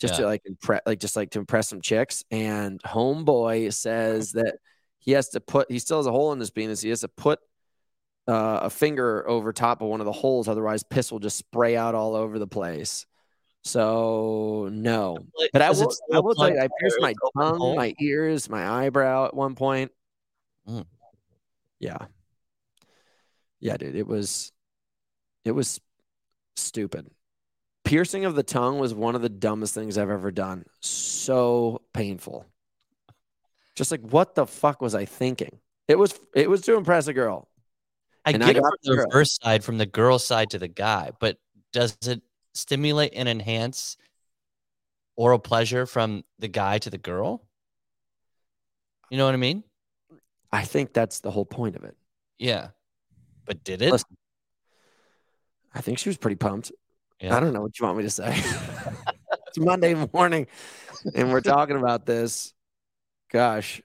[0.00, 2.24] just to like impress, like just like to impress some chicks.
[2.30, 4.56] And homeboy says that
[5.00, 6.80] he has to put, he still has a hole in his penis.
[6.82, 7.40] He has to put
[8.28, 11.76] uh, a finger over top of one of the holes, otherwise piss will just spray
[11.76, 13.06] out all over the place.
[13.64, 15.16] So no,
[15.52, 19.26] but I will, I will tell you, I pierced my tongue, my ears, my eyebrow
[19.26, 19.90] at one point.
[20.68, 20.86] Mm.
[21.80, 21.98] Yeah,
[23.60, 24.52] yeah, dude, it was,
[25.44, 25.80] it was
[26.58, 27.10] stupid.
[27.84, 30.66] Piercing of the tongue was one of the dumbest things I've ever done.
[30.80, 32.44] So painful.
[33.74, 35.58] Just like what the fuck was I thinking?
[35.86, 37.48] It was, it was to impress a girl.
[38.26, 40.68] I And I get it from the reverse side, from the girl side to the
[40.68, 41.38] guy, but
[41.72, 42.20] does it
[42.54, 43.96] stimulate and enhance
[45.16, 47.42] oral pleasure from the guy to the girl?
[49.10, 49.64] You know what I mean?
[50.52, 51.96] I think that's the whole point of it.
[52.38, 52.68] Yeah.
[53.46, 53.92] But did it?
[53.92, 54.16] Listen,
[55.74, 56.72] I think she was pretty pumped.
[57.20, 57.36] Yeah.
[57.36, 58.32] I don't know what you want me to say.
[59.46, 60.46] it's Monday morning
[61.14, 62.52] and we're talking about this.
[63.30, 63.82] Gosh,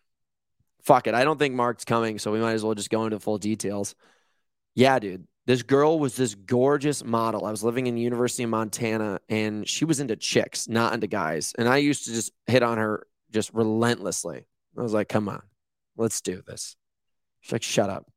[0.83, 1.13] fuck it.
[1.13, 3.95] I don't think Mark's coming, so we might as well just go into full details.
[4.75, 5.27] Yeah, dude.
[5.45, 7.45] This girl was this gorgeous model.
[7.45, 11.53] I was living in University of Montana and she was into chicks, not into guys.
[11.57, 14.45] And I used to just hit on her just relentlessly.
[14.77, 15.41] I was like, come on,
[15.97, 16.77] let's do this.
[17.41, 18.09] She's like, shut up.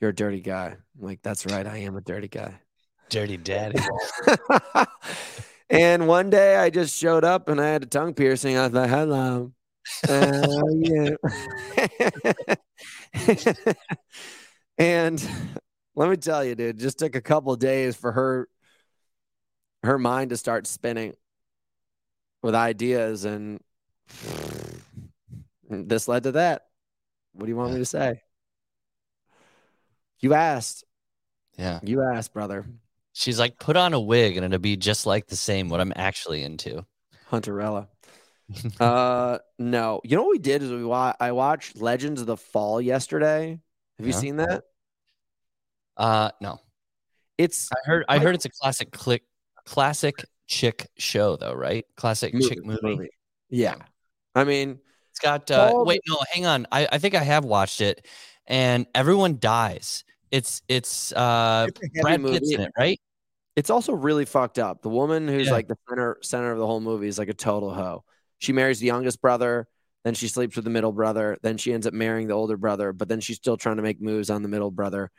[0.00, 0.76] You're a dirty guy.
[0.98, 1.66] I'm like, that's right.
[1.66, 2.60] I am a dirty guy.
[3.10, 3.78] Dirty daddy.
[5.70, 8.56] and one day I just showed up and I had a tongue piercing.
[8.56, 9.52] I was like, hello.
[10.08, 10.46] Uh,
[10.76, 11.10] yeah.
[14.78, 15.28] and
[15.96, 18.48] let me tell you, dude, just took a couple days for her
[19.82, 21.14] her mind to start spinning
[22.42, 23.60] with ideas and
[25.68, 26.66] this led to that.
[27.32, 28.22] What do you want me to say?
[30.20, 30.84] You asked.
[31.56, 31.80] Yeah.
[31.82, 32.66] You asked, brother.
[33.12, 35.92] She's like, put on a wig and it'll be just like the same what I'm
[35.96, 36.84] actually into.
[37.30, 37.88] Hunterella.
[38.80, 40.00] uh no.
[40.04, 43.60] You know what we did is we wa- I watched Legends of the Fall yesterday.
[43.98, 44.18] Have you Yeah.
[44.18, 44.64] seen that?
[45.96, 46.60] Uh no.
[47.38, 49.22] It's I heard I heard it's a classic click
[49.64, 51.84] classic chick show though, right?
[51.96, 53.08] Classic chick movie.
[53.50, 53.76] Yeah.
[54.34, 54.78] I mean,
[55.10, 56.66] It's got uh wait, no, hang on.
[56.72, 58.06] I, I think I have watched it
[58.46, 60.04] and everyone dies.
[60.30, 62.38] It's it's uh it's Brad movie.
[62.38, 63.00] Pitt's in it, right?
[63.56, 64.82] It's also really fucked up.
[64.82, 65.52] The woman who's Yeah.
[65.54, 68.04] like the center center of the whole movie is like a total hoe.
[68.38, 69.66] She marries the youngest brother,
[70.04, 72.92] then she sleeps with the middle brother, then she ends up marrying the older brother,
[72.92, 75.10] but then she's still trying to make moves on the middle brother.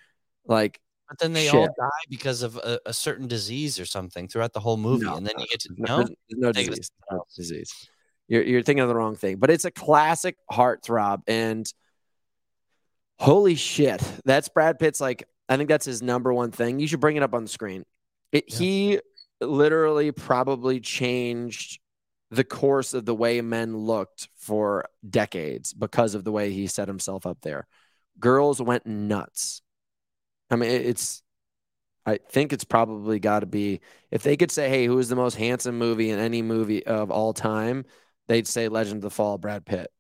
[0.45, 4.54] Like But then they all die because of a, a certain disease or something throughout
[4.54, 5.06] the whole movie.
[5.06, 6.91] No, and then you get to no, know there's, there's no disease.
[7.12, 7.89] No disease.
[8.28, 9.36] You're you're thinking of the wrong thing.
[9.38, 11.24] But it's a classic heartthrob.
[11.28, 11.71] And
[13.21, 16.79] holy shit, that's Brad Pitt's like I think that's his number one thing.
[16.79, 17.86] You should bring it up on the screen.
[18.31, 18.57] It, Yeah.
[18.57, 18.99] He
[19.41, 21.79] literally probably changed
[22.29, 26.88] the course of the way men looked for decades because of the way he set
[26.88, 27.67] himself up there.
[28.19, 29.62] Girls went nuts.
[30.49, 31.21] I mean, it's
[32.05, 33.81] I think it's probably got to be
[34.12, 37.12] if they could say, "Hey, who is the most handsome movie in any movie of
[37.12, 37.86] all time?"
[38.27, 39.91] They'd say "Legend of the Fall," Brad Pitt,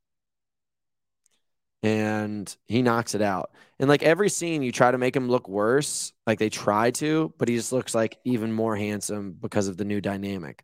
[1.83, 3.51] and he knocks it out.
[3.79, 7.33] And like every scene, you try to make him look worse, like they try to,
[7.37, 10.63] but he just looks like even more handsome because of the new dynamic.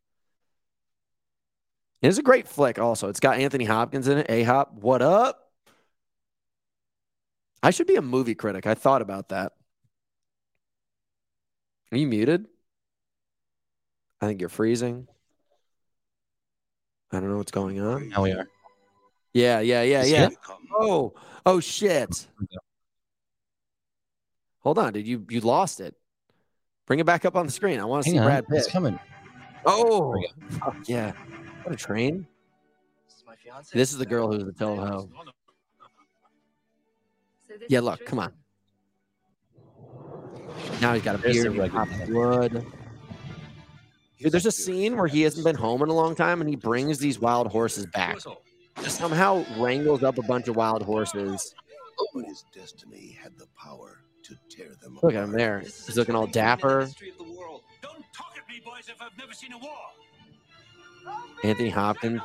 [2.02, 2.78] It's a great flick.
[2.78, 4.28] Also, it's got Anthony Hopkins in it.
[4.30, 5.52] A Hop, what up?
[7.64, 8.68] I should be a movie critic.
[8.68, 9.54] I thought about that.
[11.92, 12.46] Are you muted?
[14.22, 15.08] I think you're freezing.
[17.12, 18.10] I don't know what's going on.
[18.10, 18.48] Now we are.
[19.34, 20.30] Yeah, yeah, yeah, Is yeah.
[20.74, 21.14] Oh,
[21.46, 22.28] oh shit.
[24.60, 25.08] Hold on, dude.
[25.08, 25.96] You you lost it.
[26.86, 27.80] Bring it back up on the screen.
[27.80, 28.26] I want to see on.
[28.26, 28.58] Brad Pitt.
[28.60, 29.00] It's coming.
[29.66, 31.12] Oh, There fuck yeah.
[31.64, 32.26] What a train.
[33.06, 33.78] This is my fiance.
[33.78, 35.10] This is the girl who's the Toho.
[37.70, 38.34] Yeah, look, come on.
[40.82, 41.56] Now he's got a There's beard.
[41.56, 42.66] the he's got blood.
[44.20, 46.56] Dude, there's a scene where he hasn't been home in a long time and he
[46.56, 48.18] brings these wild horses back.
[48.88, 51.54] Just somehow wrangles up a bunch of wild horses.
[52.14, 55.60] But his destiny had the power to tear them Look at him there.
[55.60, 56.88] He's looking all dapper.
[57.82, 59.74] Don't talk at me, boys, if I've never seen a war.
[61.44, 62.22] Anthony Hopkins,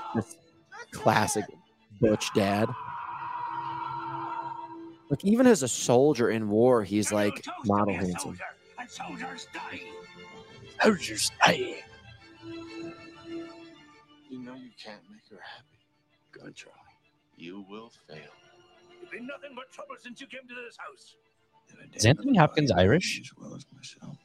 [0.93, 1.45] classic
[2.01, 2.69] butch dad.
[5.11, 8.39] Like even as a soldier in war, he's like model be a handsome.
[8.87, 9.81] soldier, soldiers die.
[10.81, 11.83] Soldiers die.
[14.31, 15.72] You know you can't make her happy.
[16.33, 16.73] Good try.
[17.37, 18.19] You will fail.
[19.01, 21.17] You've been nothing but trouble since you came to this house.
[21.95, 23.21] Is Anthony Hopkins Irish?
[23.21, 24.17] As well as myself.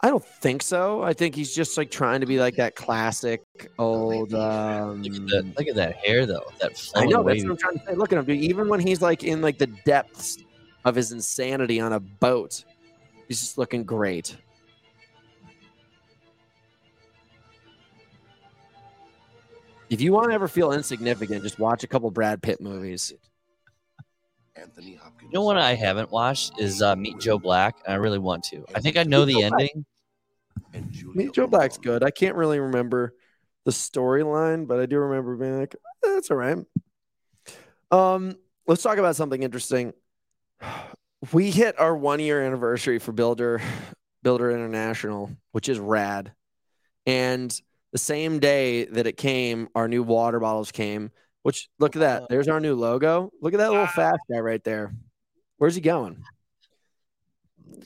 [0.00, 1.02] I don't think so.
[1.02, 3.42] I think he's just like trying to be like that classic
[3.78, 4.34] old.
[4.34, 5.54] Um, Look at that.
[5.58, 6.44] Look at that hair though.
[6.60, 7.94] That I flowing know that's what I'm trying to say.
[7.94, 8.42] Look at him, dude.
[8.42, 10.38] Even when he's like in like the depths
[10.84, 12.64] of his insanity on a boat,
[13.28, 14.36] he's just looking great.
[19.90, 23.12] If you want to ever feel insignificant, just watch a couple Brad Pitt movies.
[24.56, 25.30] Anthony Hopkins.
[25.32, 28.44] You know what I haven't watched is uh, Meet Joe Black, and I really want
[28.44, 28.64] to.
[28.74, 29.84] I think I know the ending.
[31.14, 32.02] Meet Joe Black's good.
[32.02, 33.14] I can't really remember
[33.64, 36.58] the storyline, but I do remember being like, "Eh, "That's all right."
[37.90, 38.36] Um,
[38.66, 39.92] let's talk about something interesting.
[41.32, 43.60] We hit our one year anniversary for Builder
[44.22, 46.32] Builder International, which is rad.
[47.06, 47.60] And
[47.94, 51.12] the same day that it came, our new water bottles came.
[51.44, 52.28] Which look at that.
[52.28, 53.30] There's our new logo.
[53.40, 54.92] Look at that little fast guy right there.
[55.58, 56.24] Where's he going?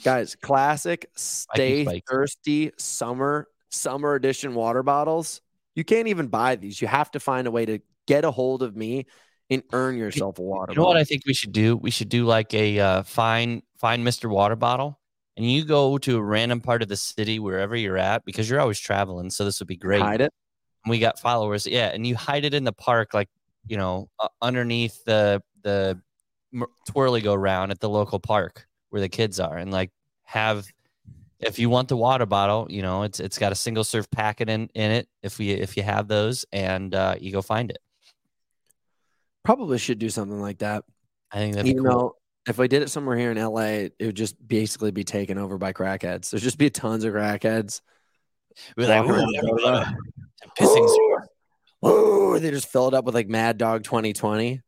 [0.03, 5.43] Guys, classic stay thirsty summer summer edition water bottles.
[5.75, 6.81] You can't even buy these.
[6.81, 9.07] You have to find a way to get a hold of me
[9.51, 10.97] and earn yourself a water You know what.
[10.97, 11.77] I think we should do?
[11.77, 14.31] We should do like a uh, find find Mr.
[14.31, 14.98] Water Bottle,
[15.39, 18.61] and you go to a random part of the city wherever you're at because you're
[18.61, 19.31] always traveling.
[19.31, 20.03] So this would be great.
[20.03, 20.33] Hide it.
[20.87, 23.29] we got followers yeah and you hide it in the park like
[23.67, 26.01] you know uh, underneath the the
[26.89, 29.91] twirly go round at the local park where the kids are and like
[30.25, 30.67] have
[31.41, 34.49] if you want the water bottle you know it's it's got a single serve packet
[34.49, 37.79] in in it if we if you have those and uh you go find it
[39.45, 40.85] Probably should do something like that.
[41.33, 42.17] i think that'd be Even cool though
[42.49, 45.59] if we did it somewhere here in LA, it would just basically be taken over
[45.59, 46.31] by crackheads.
[46.31, 47.81] There's just be tons of crackheads.
[48.77, 49.81] We're like, "Ooh, around water the bottle.
[49.81, 49.97] road.
[50.59, 51.29] Pissing sore."
[51.83, 54.61] Oh, they just fill it up with like Mad Dog 2020.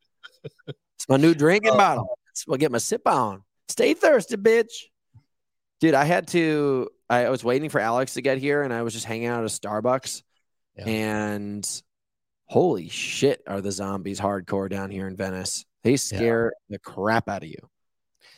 [1.01, 1.77] It's my new drinking oh.
[1.79, 2.19] bottle.
[2.31, 3.43] It's what I get my sip on.
[3.69, 4.73] Stay thirsty, bitch.
[5.81, 6.91] Dude, I had to.
[7.09, 9.51] I was waiting for Alex to get here, and I was just hanging out at
[9.51, 10.23] a Starbucks.
[10.77, 10.85] Yeah.
[10.87, 11.83] And
[12.45, 15.65] holy shit, are the zombies hardcore down here in Venice?
[15.83, 17.71] They scare the crap out of you.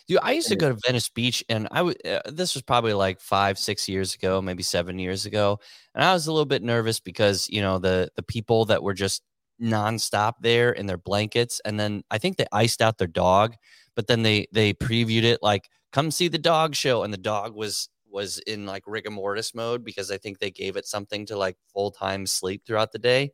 [0.09, 2.05] Dude, I used to go to Venice Beach, and I would.
[2.07, 5.61] Uh, this was probably like five, six years ago, maybe seven years ago,
[5.95, 8.95] and I was a little bit nervous because you know the the people that were
[8.95, 9.23] just
[9.61, 13.55] nonstop there in their blankets, and then I think they iced out their dog,
[13.95, 17.55] but then they they previewed it like come see the dog show, and the dog
[17.55, 21.37] was was in like rigor mortis mode because I think they gave it something to
[21.37, 23.33] like full time sleep throughout the day.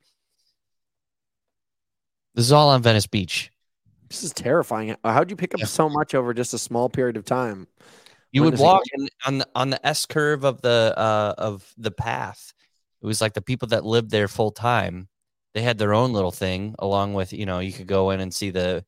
[2.34, 3.50] This is all on Venice Beach.
[4.08, 4.96] This is terrifying.
[5.04, 5.66] How'd you pick up Yeah.
[5.66, 7.66] so much over just a small period of time?
[8.32, 11.72] You When would walk in, on the on the S curve of the uh of
[11.78, 12.52] the path.
[13.00, 15.08] It was like the people that lived there full time.
[15.54, 18.32] They had their own little thing, along with you know you could go in and
[18.32, 18.84] see the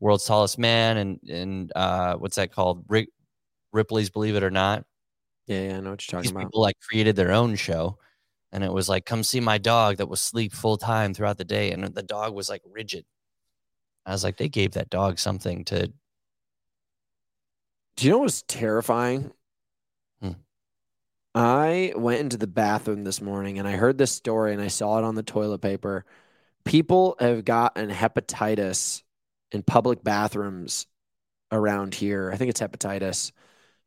[0.00, 2.84] world's tallest man and and uh what's that called?
[2.88, 3.10] Rick,
[3.72, 4.84] Ripley's Believe It or Not.
[5.46, 6.48] Yeah, yeah, I know what you're These talking about.
[6.48, 7.98] people like created their own show,
[8.52, 11.44] and it was like come see my dog that was sleep full time throughout the
[11.44, 13.04] day, and the dog was like rigid.
[14.10, 15.92] I was like, they gave that dog something to.
[17.96, 19.30] Do you know what's terrifying?
[20.20, 20.32] Hmm.
[21.32, 24.98] I went into the bathroom this morning and I heard this story and I saw
[24.98, 26.06] it on the toilet paper.
[26.64, 29.02] People have gotten hepatitis
[29.52, 30.88] in public bathrooms
[31.52, 32.32] around here.
[32.32, 33.30] I think it's hepatitis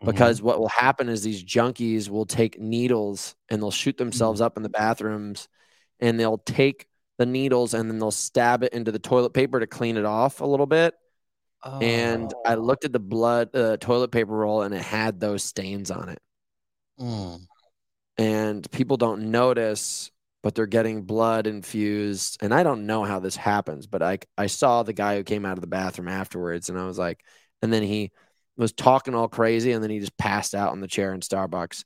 [0.05, 4.55] because what will happen is these junkies will take needles and they'll shoot themselves up
[4.55, 5.49] in the bathrooms
[5.99, 6.87] and they'll take
[7.17, 10.41] the needles and then they'll stab it into the toilet paper to clean it off
[10.41, 10.95] a little bit
[11.81, 12.57] and I Oh.
[12.57, 16.19] looked at the blood uh, toilet paper roll and it had those stains on it.
[16.99, 17.47] Mm.
[18.17, 20.11] And people don't notice,
[20.43, 22.37] but they're getting blood infused.
[22.41, 25.45] And I don't know how this happens, but I I saw the guy who came
[25.45, 27.23] out of the bathroom afterwards, and I was like,
[27.61, 28.11] and then he
[28.57, 31.83] was talking all crazy, and then he just passed out on the chair in Starbucks.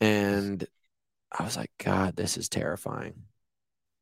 [0.00, 0.66] And
[1.32, 3.24] I was like, God, this is terrifying.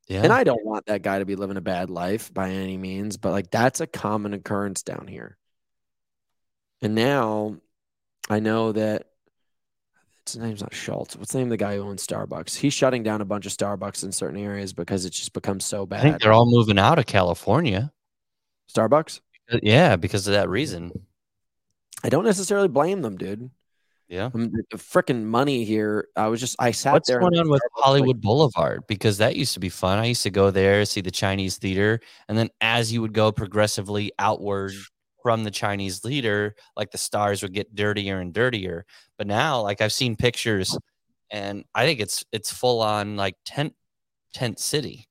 [0.07, 0.23] Yeah.
[0.23, 3.17] And I don't want that guy to be living a bad life by any means,
[3.17, 5.37] but like that's a common occurrence down here.
[6.81, 7.57] And now
[8.29, 9.07] I know that
[10.25, 11.15] his name's not Schultz.
[11.15, 12.55] What's the name of the guy who owns Starbucks?
[12.55, 15.85] He's shutting down a bunch of Starbucks in certain areas because it's just become so
[15.85, 15.99] bad.
[15.99, 17.91] I think they're all moving out of California.
[18.73, 19.21] Starbucks?
[19.51, 20.91] Uh, Yeah, because of that reason.
[22.03, 23.49] I don't necessarily blame them, dude.
[24.07, 24.29] Yeah.
[24.33, 26.09] The freaking money here.
[26.15, 27.19] I was just I sat What's there.
[27.19, 28.83] going on with Starbucks, like, Hollywood Boulevard?
[28.87, 29.97] Because that used to be fun.
[29.97, 31.99] I used to go there, see the Chinese theater,
[32.29, 34.73] and then as you would go progressively outward
[35.23, 38.85] from the Chinese theater, like the stars would get dirtier and dirtier.
[39.17, 40.77] But now, like I've seen pictures,
[41.31, 43.73] and I think it's it's full on like tent
[44.35, 45.07] tent city,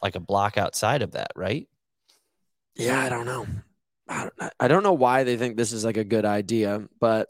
[0.00, 1.66] like a block outside of that, right?
[2.76, 3.46] Yeah, I don't know.
[4.08, 7.26] I don't, I don't know why they think this is like a good idea, but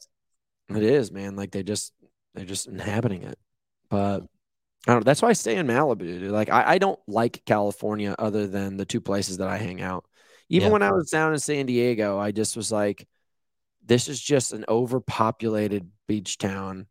[0.69, 1.37] it is, man.
[1.37, 1.93] Like they just
[2.35, 3.39] they're just inhabiting it.
[3.89, 4.23] But
[4.87, 5.05] I don't know.
[5.05, 5.99] That's why I stay in Malibu.
[5.99, 6.31] Dude.
[6.31, 10.05] Like I, I don't like California other than the two places that I hang out.
[10.49, 10.73] Even Yeah.
[10.73, 13.07] when I was down in San Diego, I just was like,
[13.85, 16.87] this is just an overpopulated beach town,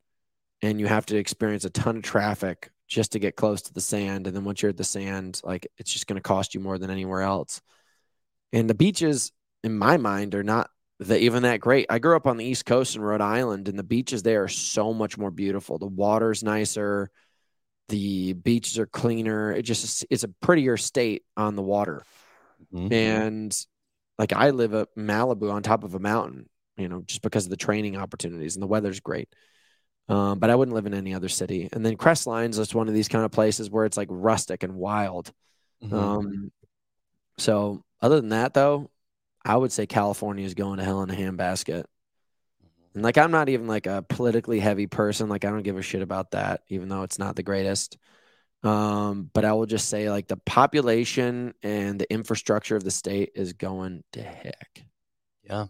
[0.62, 3.82] and you have to experience a ton of traffic just to get close to the
[3.82, 4.28] sand.
[4.28, 6.78] And then once you're at the sand, like it's just going to cost you more
[6.78, 7.62] than anywhere else.
[8.54, 9.32] And the beaches,
[9.64, 10.70] in my mind, are not
[11.00, 11.88] that even that great.
[11.90, 14.48] I grew up on the East Coast in Rhode Island, and the beaches there are
[14.48, 15.78] so much more beautiful.
[15.78, 17.10] The water's nicer,
[17.90, 19.52] the beaches are cleaner.
[19.52, 22.04] It just it's a prettier state on the water.
[22.74, 22.92] Mhm.
[22.92, 23.66] And
[24.18, 27.50] like I live at Malibu on top of a mountain, you know, just because of
[27.50, 29.30] the training opportunities and the weather's great.
[30.08, 31.68] Um, but I wouldn't live in any other city.
[31.74, 34.76] And then Crestline's just one of these kind of places where it's like rustic and
[34.76, 35.32] wild.
[35.84, 35.94] Mhm.
[35.94, 36.52] Um,
[37.38, 38.90] so other than that, though,
[39.46, 41.86] I would say California is going to hell in a handbasket.
[42.96, 45.30] And like I'm not even like a politically heavy person.
[45.30, 47.98] Like I don't give a shit about that, even though it's not the greatest.
[48.64, 53.34] Um, but I will just say like the population and the infrastructure of the state
[53.36, 54.84] is going to heck.
[55.44, 55.68] Yeah.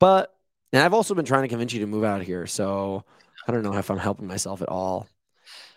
[0.00, 0.34] But
[0.72, 2.46] and I've also been trying to convince you to move out here.
[2.46, 3.04] So
[3.46, 5.06] I don't know if I'm helping myself at all.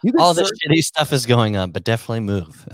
[0.02, 2.68] You could All this shitty stuff is going on, but definitely move.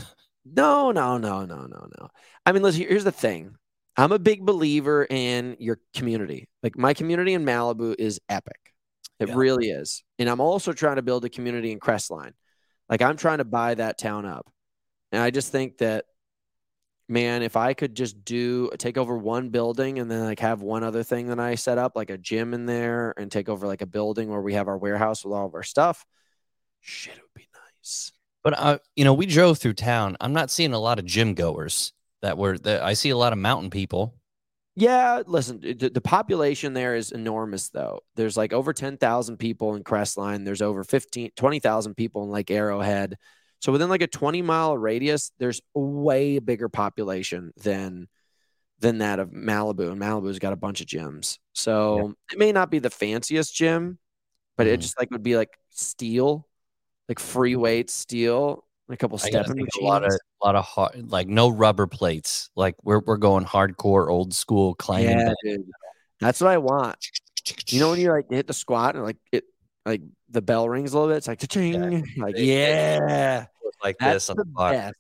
[0.46, 2.10] No, no, no, no, no, no.
[2.46, 3.58] I mean, listen, here's the thing.
[3.98, 6.48] I'm a big believer in your community.
[6.62, 8.60] Like my community in Malibu is epic.
[9.20, 9.36] It Yeah.
[9.36, 10.04] really is.
[10.20, 12.34] And I'm also trying to build a community in Crestline.
[12.90, 14.52] Like I'm trying to buy that town up.
[15.12, 16.06] And I just think that
[17.08, 20.84] man, if I could just do take over one building and then like have one
[20.84, 23.82] other thing that I set up, like a gym in there and take over like
[23.82, 26.04] a building where we have our warehouse with all of our stuff,
[26.82, 28.12] shit, it would be nice.
[28.44, 30.18] But uh, you know, we drove through town.
[30.20, 31.94] I'm not seeing a lot of gym goers
[32.26, 32.58] that were.
[32.58, 34.16] That I see a lot of mountain people.
[34.76, 38.02] Yeah, listen, the, the population there is enormous, though.
[38.16, 40.44] There's like over 10,000 people in Crestline.
[40.44, 43.16] There's over 15, 20,000 people in like Arrowhead.
[43.62, 48.10] So within like a 20 mile radius, there's a way bigger population than
[48.80, 49.92] than that of Malibu.
[49.92, 51.40] And Malibu's got a bunch of gyms.
[51.54, 53.98] So it may not be the fanciest gym,
[54.58, 54.82] but it Mhm.
[54.82, 56.48] just like would be like steel,
[57.08, 59.82] like free weight steel, a couple I gotta stepping machines.
[59.82, 62.50] a lot of a lot of hard, like no rubber plates.
[62.56, 65.18] Like we're we're going hardcore, old school climbing.
[65.20, 65.66] yeah, dude.
[66.20, 66.98] That's what I want.
[67.70, 69.44] You know when you like hit the squat and like it
[69.86, 72.06] like the bell rings a little bit, it's like cha-ching.
[72.18, 73.46] Like, They- they- yeah.
[73.84, 74.72] like That's this on the the bar.
[74.72, 74.96] best.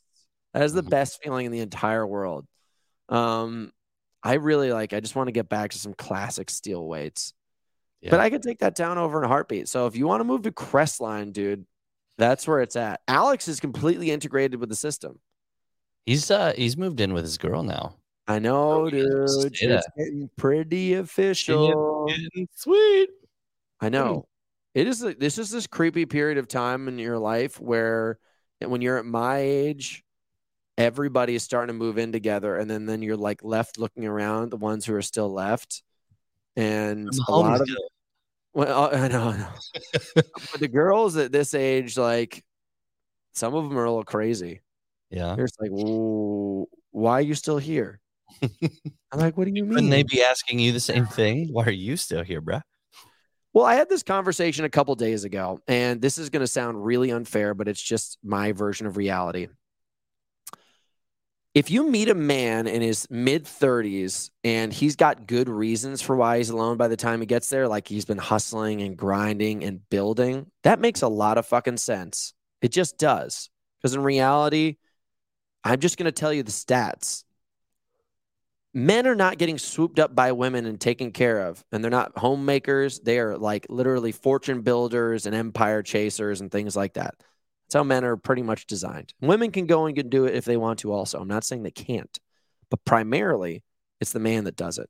[0.53, 0.89] That is the Mhm.
[0.89, 2.45] best feeling in the entire world.
[3.09, 3.71] Um
[4.23, 7.33] I really like I just want to get back to some classic steel weights.
[8.07, 9.67] But I could take that down over in a heartbeat.
[9.67, 11.65] So if you want to move to Crestline, dude,
[12.18, 13.01] that's where it's at.
[13.07, 15.20] Alex is completely integrated with the system.
[16.05, 17.95] He's uh he's moved in with his girl now.
[18.28, 19.05] I know, Oh, dude.
[19.07, 22.07] It's getting pretty official.
[22.55, 23.09] Sweet.
[23.80, 24.28] I know.
[24.74, 24.99] It is.
[24.99, 28.20] This is this creepy period of time in your life where,
[28.59, 30.03] when you're at my age,
[30.78, 34.49] everybody is starting to move in together, and then then you're like left looking around,
[34.49, 35.84] the ones who are still left,
[36.55, 37.68] and a lot of
[38.56, 39.49] well, uh, I know, I know.
[40.16, 42.43] but the girls at this age, like
[43.34, 44.62] some of them are a little crazy.
[45.12, 45.36] Yeah.
[45.36, 47.99] They're just like, "Whoa, why are you still here?"
[48.41, 51.49] I'm like, "What do you mean?" Wouldn't they be asking you the same thing?
[51.51, 52.62] Why are you still here, bruh?
[53.53, 56.84] Well, I had this conversation a couple days ago, and this is going to sound
[56.84, 59.47] really unfair, but it's just my version of reality.
[61.56, 66.14] If you meet a man in his mid 30s and he's got good reasons for
[66.14, 69.64] why he's alone by the time he gets there, like he's been hustling and grinding
[69.64, 72.34] and building, that makes a lot of fucking sense.
[72.62, 73.49] It just does.
[73.78, 74.76] Because in reality,
[75.64, 77.24] I'm just going to tell you the stats
[78.76, 82.12] men are not getting swooped up by women and taken care of and they're not
[82.18, 87.16] homemakers they are like literally fortune builders and empire chasers and things like that
[87.68, 90.45] that's how men are pretty much designed women can go and can do it if
[90.45, 92.20] they want to also i'm not saying they can't
[92.70, 93.63] but primarily
[94.01, 94.89] it's the man that does it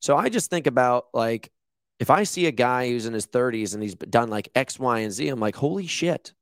[0.00, 1.50] so i just think about like
[1.98, 5.00] if i see a guy who's in his 30s and he's done like x y
[5.00, 6.32] and z i'm like holy shit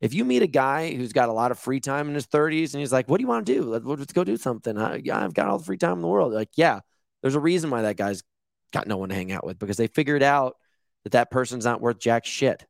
[0.00, 2.74] if you meet a guy who's got a lot of free time in his 30s
[2.74, 3.62] and he's like, What do you want to do?
[3.62, 4.76] Let- Let's go do something.
[4.76, 6.32] I, I've got all the free time in the world.
[6.32, 6.80] Like, yeah,
[7.22, 8.22] there's a reason why that guy's
[8.72, 10.56] got no one to hang out with because they figured out
[11.04, 12.66] that that person's not worth jack shit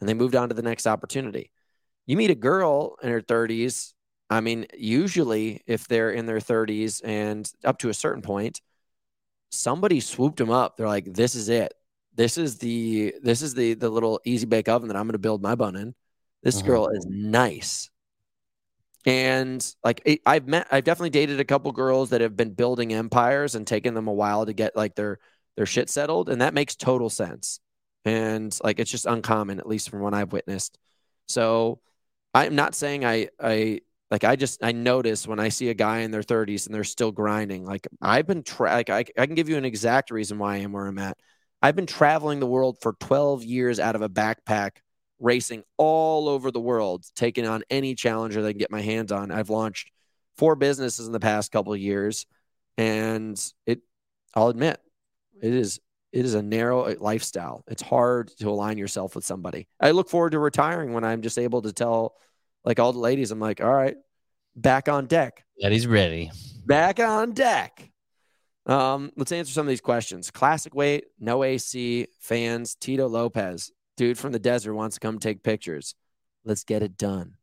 [0.00, 1.50] and they moved on to the next opportunity.
[2.06, 3.94] You meet a girl in her 30s.
[4.30, 8.60] I mean, usually if they're in their 30s and up to a certain point,
[9.50, 10.76] somebody swooped them up.
[10.76, 11.74] They're like, This is it.
[12.14, 15.18] This is the this is the the little easy bake oven that I'm going to
[15.18, 15.94] build my bun in.
[16.42, 16.66] This Mhm.
[16.66, 17.90] girl is nice.
[19.06, 23.54] And like I've met, I've definitely dated a couple girls that have been building empires
[23.54, 25.18] and taken them a while to get like their
[25.56, 27.60] their shit settled, and that makes total sense.
[28.06, 30.78] And like it's just uncommon, at least from what I've witnessed.
[31.28, 31.80] So
[32.34, 33.80] I'm not saying I I
[34.10, 36.84] like I just I notice when I see a guy in their 30s and they're
[36.84, 37.64] still grinding.
[37.64, 40.58] Like I've been tra- like I, I can give you an exact reason why I
[40.58, 41.16] am where I'm at.
[41.62, 44.72] I've been traveling the world for 12 years out of a backpack
[45.18, 49.30] racing all over the world, taking on any challenger I can get my hands on.
[49.30, 49.90] I've launched
[50.36, 52.26] four businesses in the past couple of years,
[52.76, 53.80] and it,
[54.34, 54.78] I'll admit,
[55.40, 55.80] it is
[56.14, 57.64] it is a narrow lifestyle.
[57.66, 59.66] It's hard to align yourself with somebody.
[59.80, 62.14] I look forward to retiring when I'm just able to tell,
[62.64, 63.96] like all the ladies, I'm like, all right,
[64.54, 66.30] back on deck That he's ready.
[66.64, 67.90] back on deck.
[68.66, 70.30] Um, let's answer some of these questions.
[70.30, 75.42] Classic weight, no AC, fans, Tito Lopez, dude from the desert wants to come take
[75.42, 75.94] pictures.
[76.44, 77.34] Let's get it done.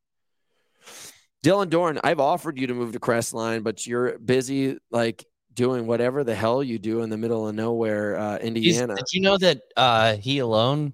[1.44, 6.24] Dylan Dorn, I've offered you to move to Crestline, but you're busy like doing whatever
[6.24, 8.95] the hell you do in the middle of nowhere, uh, He's- Indiana.
[8.95, 10.93] did you know that uh, he alone,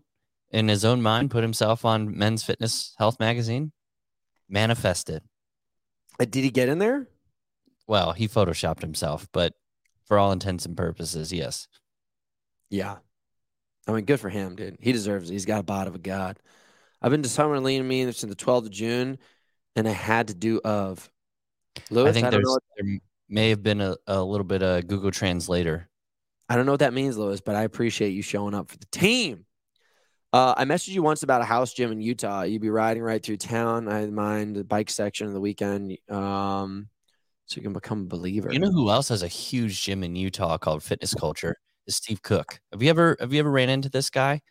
[0.51, 3.71] in his own mind, put himself on Men's Fitness Health magazine?
[4.49, 5.23] Manifested.
[6.19, 7.07] Uh, Did he get in there?
[7.85, 9.53] Well, he photoshopped himself, but
[10.05, 11.67] for all intents and purposes, yes.
[12.69, 12.97] Yeah.
[13.87, 14.77] I mean, good for him, dude.
[14.79, 15.33] He deserves it.
[15.33, 16.39] He's got a bod of a god.
[17.01, 19.19] I've been to Summer Lean and Me since the 12th of June,
[19.75, 21.09] and I had to do of.
[21.91, 22.99] Lewis, I think don't there's there
[23.29, 25.89] may have been a, a little bit of Google Translator.
[26.49, 28.85] I don't know what that means, Lewis, but I appreciate you showing up for the
[28.87, 29.45] team.
[30.33, 32.43] Uh, I messaged you once about a house gym in Utah.
[32.43, 33.87] You'd be riding right through town.
[33.87, 35.97] I mind the bike section of the weekend.
[36.09, 36.89] Um,
[37.45, 38.51] so you can become a believer.
[38.51, 41.55] You know who else has a huge gym in Utah called Fitness Culture?
[41.85, 42.59] Is Steve Cook.
[42.73, 44.41] Have you ever have you ever ran into this guy?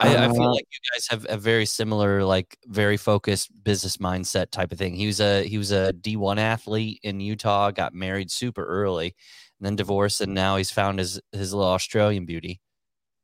[0.00, 4.50] I, I feel like you guys have a very similar, like very focused business mindset
[4.50, 4.94] type of thing.
[4.94, 9.14] He was a he was a D one athlete in Utah, got married super early,
[9.58, 12.60] and then divorced, and now he's found his his little Australian beauty.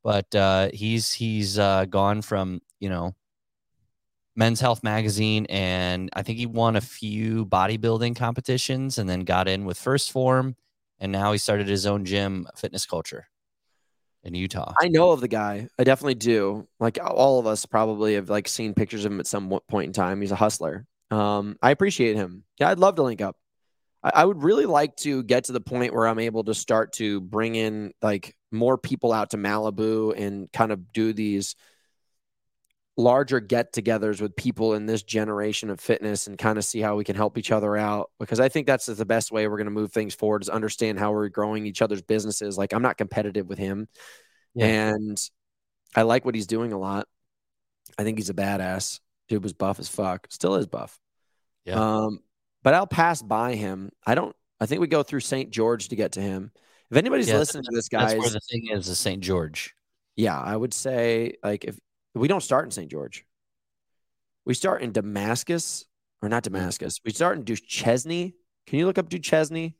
[0.03, 3.15] But uh, he's he's uh, gone from you know
[4.35, 9.49] Men's Health magazine, and I think he won a few bodybuilding competitions, and then got
[9.49, 10.57] in with First Form,
[11.01, 13.29] and now he started his own gym, Fitness Culture,
[14.27, 14.75] in Utah.
[14.81, 15.69] I know of the guy.
[15.79, 16.67] I definitely do.
[16.81, 19.93] Like all of us probably have like seen pictures of him at some point in
[19.93, 20.21] time.
[20.21, 20.87] He's a hustler.
[21.11, 22.45] Um, I appreciate him.
[22.59, 23.37] Yeah, I'd love to link up.
[24.03, 26.93] I, I would really like to get to the point where I'm able to start
[26.95, 31.55] to bring in like more people out to Malibu and kind of do these
[32.97, 37.05] larger get-togethers with people in this generation of fitness and kind of see how we
[37.05, 39.71] can help each other out because I think that's the best way we're going to
[39.71, 42.57] move things forward is understand how we're growing each other's businesses.
[42.57, 43.89] Like I'm not competitive with him.
[44.55, 44.95] Yeah.
[44.95, 45.19] And
[45.95, 47.07] I like what he's doing a lot.
[47.99, 49.01] I think he's a badass.
[49.29, 50.27] Dude was buff as fuck.
[50.31, 50.99] Still is buff.
[51.65, 51.75] Yeah.
[51.75, 52.21] Um,
[52.63, 53.91] but I'll pass by him.
[54.07, 55.51] I don't I think we go through St.
[55.51, 56.51] George to get to him.
[56.91, 59.23] If anybody's Yeah, listening to this That's guys, where the thing is, is St.
[59.23, 59.75] George.
[60.17, 61.79] yeah, I would say like if
[62.21, 62.91] we don't start in St.
[62.91, 63.25] George.
[64.45, 65.85] We start in Damascus
[66.23, 66.55] or not hmm.
[66.55, 67.01] Damascus.
[67.05, 68.33] We start in Duchesne.
[68.67, 69.75] Can you look up Duchesne?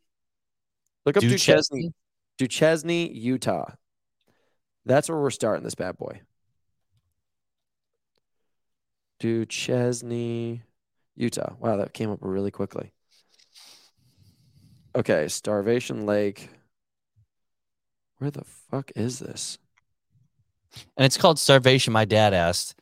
[1.05, 1.57] Look up Duchesne.
[1.77, 1.95] Duchesne?
[2.39, 3.73] Duchesne, Utah.
[4.85, 6.21] That's where we're starting this bad boy.
[9.19, 10.63] Duchesne,
[11.17, 11.55] Utah.
[11.59, 12.93] Wow, that came up really quickly.
[14.95, 16.49] Okay, Starvation Lake.
[18.19, 19.59] Where the fuck is this?
[20.97, 21.93] And it's called starvation.
[21.93, 22.75] My dad asked.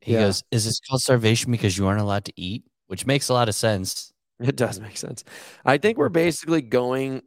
[0.00, 0.20] He Yeah.
[0.20, 2.64] goes, Is this called starvation because you aren't allowed to eat?
[2.86, 4.12] Which makes a lot of sense.
[4.40, 5.24] It does make sense.
[5.64, 7.22] I think we're basically going.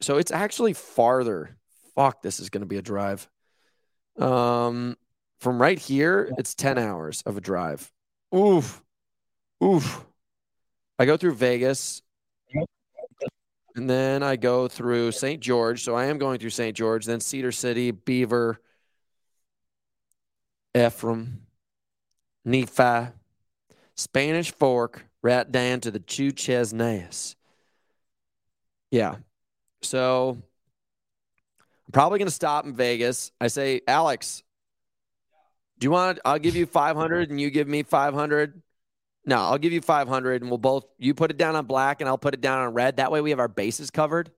[0.00, 1.56] So it's actually farther.
[1.94, 3.28] Fuck, this is going to be a drive.
[4.18, 4.96] Um,
[5.40, 7.92] from right here, it's ten hours of a drive.
[8.34, 8.82] Oof,
[9.62, 10.04] oof.
[10.98, 12.00] I go through Vegas,
[13.76, 15.40] and then I go through St.
[15.40, 15.82] George.
[15.82, 16.76] So I am going through St.
[16.76, 18.60] George, then Cedar City, Beaver,
[20.76, 21.42] Ephraim,
[22.44, 23.12] Nephi,
[23.96, 27.34] Spanish Fork, right down to the Duchesnes.
[28.90, 29.16] Yeah.
[29.82, 30.38] So
[31.86, 33.32] I'm probably going to stop in Vegas.
[33.40, 34.42] I say, Alex,
[35.78, 38.62] do you want, I'll give you 500 and you give me 500.
[39.26, 42.08] No, I'll give you 500 and we'll both, you put it down on black and
[42.08, 42.96] I'll put it down on red.
[42.96, 44.30] That way we have our bases covered.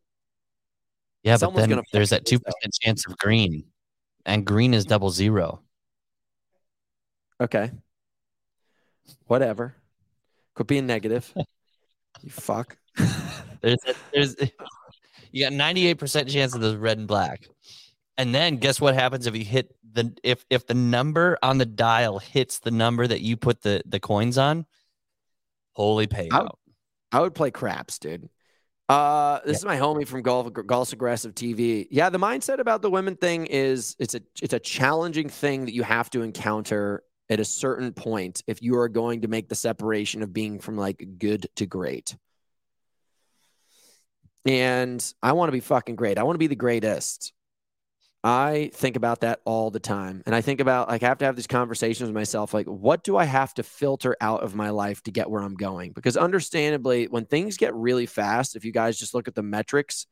[1.22, 3.64] Yeah, Someone's but then gonna there's that two lose, percent chance of green.
[4.24, 5.60] And green is double zero.
[7.40, 7.72] Okay.
[9.26, 9.74] Whatever.
[10.54, 11.32] Quit being negative.
[12.22, 12.76] you fuck.
[13.60, 13.78] There's
[14.12, 14.36] there's
[15.32, 17.46] you got 98% chance of those red and black.
[18.18, 21.66] And then guess what happens if you hit the if if the number on the
[21.66, 24.66] dial hits the number that you put the the coins on?
[25.74, 26.52] Holy payout.
[27.12, 28.28] I would play craps, dude.
[28.88, 29.56] Uh, this Yeah.
[29.56, 31.88] is my homie from Golf Golf Aggressive TV.
[31.90, 35.74] Yeah, the mindset about the women thing is it's a it's a challenging thing that
[35.74, 39.54] you have to encounter at a certain point if you are going to make the
[39.56, 42.16] separation of being from like good to great.
[44.44, 46.18] And I want to be fucking great.
[46.18, 47.32] I want to be the greatest.
[48.24, 50.22] I think about that all the time.
[50.26, 53.04] And I think about like I have to have these conversations with myself like what
[53.04, 55.92] do I have to filter out of my life to get where I'm going?
[55.92, 60.06] Because understandably when things get really fast, if you guys just look at the metrics,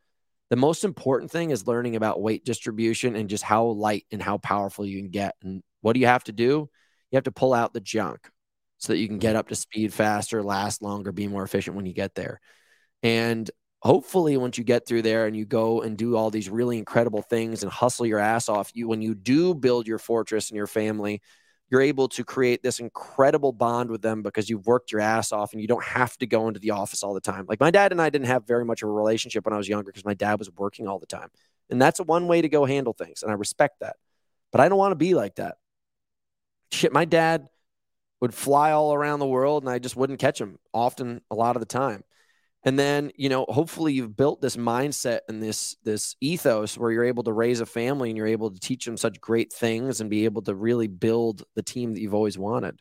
[0.51, 4.39] the most important thing is learning about weight distribution and just how light and how
[4.39, 5.35] powerful you can get.
[5.43, 6.69] And what do you have to do?
[7.11, 8.31] You have to pull out the junk
[8.79, 11.87] so that you can get up to speed faster, last longer, be more efficient when
[11.87, 12.41] you get there.
[13.03, 13.51] And
[13.85, 17.23] hopefully once you get through there and you go and do all these really incredible
[17.23, 20.67] things and hustle your ass off you when you do build your fortress and your
[20.67, 21.21] family
[21.71, 25.53] you're able to create this incredible bond with them because you've worked your ass off
[25.53, 27.47] and you don't have to go into the office all the time.
[27.49, 29.69] Like my dad and I didn't have very much of a relationship when I was
[29.69, 31.31] younger because my dad was working all the time.
[31.71, 33.23] And that's one way to go handle things.
[33.23, 33.97] And I respect that.
[34.53, 35.57] But I don't want to be like that.
[36.71, 37.49] Shit, my dad
[38.21, 41.57] would fly all around the world and I just wouldn't catch him often, a lot
[41.57, 42.05] of the time.
[42.65, 47.05] And then, you know, hopefully you've built this mindset and this this ethos where you're
[47.05, 50.09] able to raise a family and you're able to teach them such great things and
[50.09, 52.81] be able to really build the team that you've always wanted.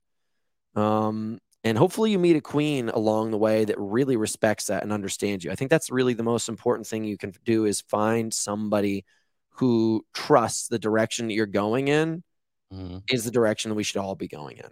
[0.76, 4.94] Um, and hopefully you meet a queen along the way that really respects that and
[4.94, 5.52] understands you.
[5.52, 9.06] I think that's really the most important thing you can do is find somebody
[9.50, 12.24] who trusts the direction that you're going in
[12.72, 13.04] Mhm.
[13.10, 14.72] is the direction that we should all be going in.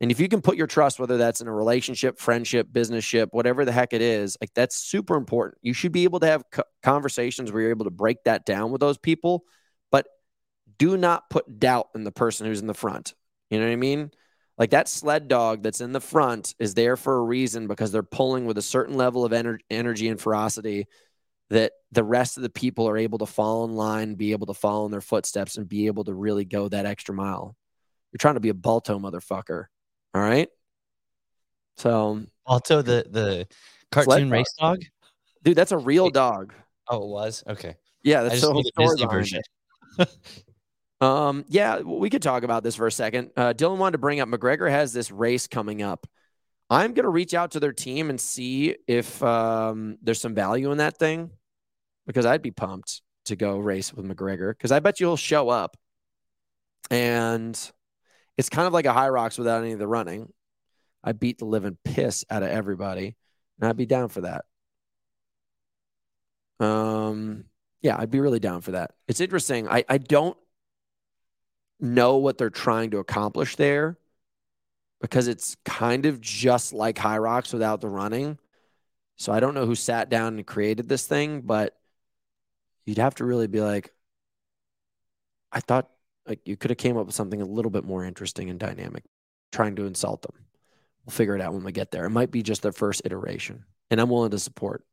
[0.00, 3.30] And if you can put your trust, whether that's in a relationship, friendship, business ship,
[3.32, 5.58] whatever the heck it is, like that's super important.
[5.62, 8.72] You should be able to have co- conversations where you're able to break that down
[8.72, 9.44] with those people,
[9.90, 10.06] but
[10.78, 13.14] do not put doubt in the person who's in the front.
[13.48, 14.10] You know what I mean?
[14.58, 18.02] Like that sled dog that's in the front is there for a reason because they're
[18.02, 20.86] pulling with a certain level of ener- energy and ferocity
[21.50, 24.54] that the rest of the people are able to fall in line, be able to
[24.54, 27.56] follow in their footsteps, and be able to really go that extra mile.
[28.12, 29.66] You're trying to be a Balto motherfucker.
[30.14, 30.48] All right.
[31.76, 33.48] So, Also, the the
[33.90, 34.78] cartoon race dog.
[35.42, 36.54] dude, that's a real dog.
[36.88, 37.76] Oh, it was okay.
[38.02, 39.42] Yeah, that's just the whole story Disney version.
[41.00, 43.30] Um, yeah, we could talk about this for a second.
[43.36, 46.06] Uh, Dylan wanted to bring up McGregor has this race coming up.
[46.70, 50.78] I'm gonna reach out to their team and see if um, there's some value in
[50.78, 51.30] that thing
[52.06, 55.48] because I'd be pumped to go race with McGregor because I bet you he'll show
[55.48, 55.76] up.
[56.90, 57.58] And
[58.36, 60.32] it's kind of like a Hyrox without any of the running.
[61.02, 63.16] I beat the living piss out of everybody,
[63.58, 64.44] and I'd be down for that.
[66.58, 67.44] Um,
[67.82, 68.92] yeah, I'd be really down for that.
[69.08, 69.68] It's interesting.
[69.68, 70.36] I, I don't
[71.78, 73.98] know what they're trying to accomplish there
[75.00, 78.38] because it's kind of just like Hyrox without the running.
[79.16, 81.76] So I don't know who sat down and created this thing, but
[82.84, 83.92] you'd have to really be like,
[85.52, 85.90] I thought
[86.26, 89.04] like you could have came up with something a little bit more interesting and dynamic,
[89.52, 90.34] trying to insult them.
[91.04, 92.04] We'll figure it out when we get there.
[92.04, 94.84] It might be just their first iteration, and I'm willing to support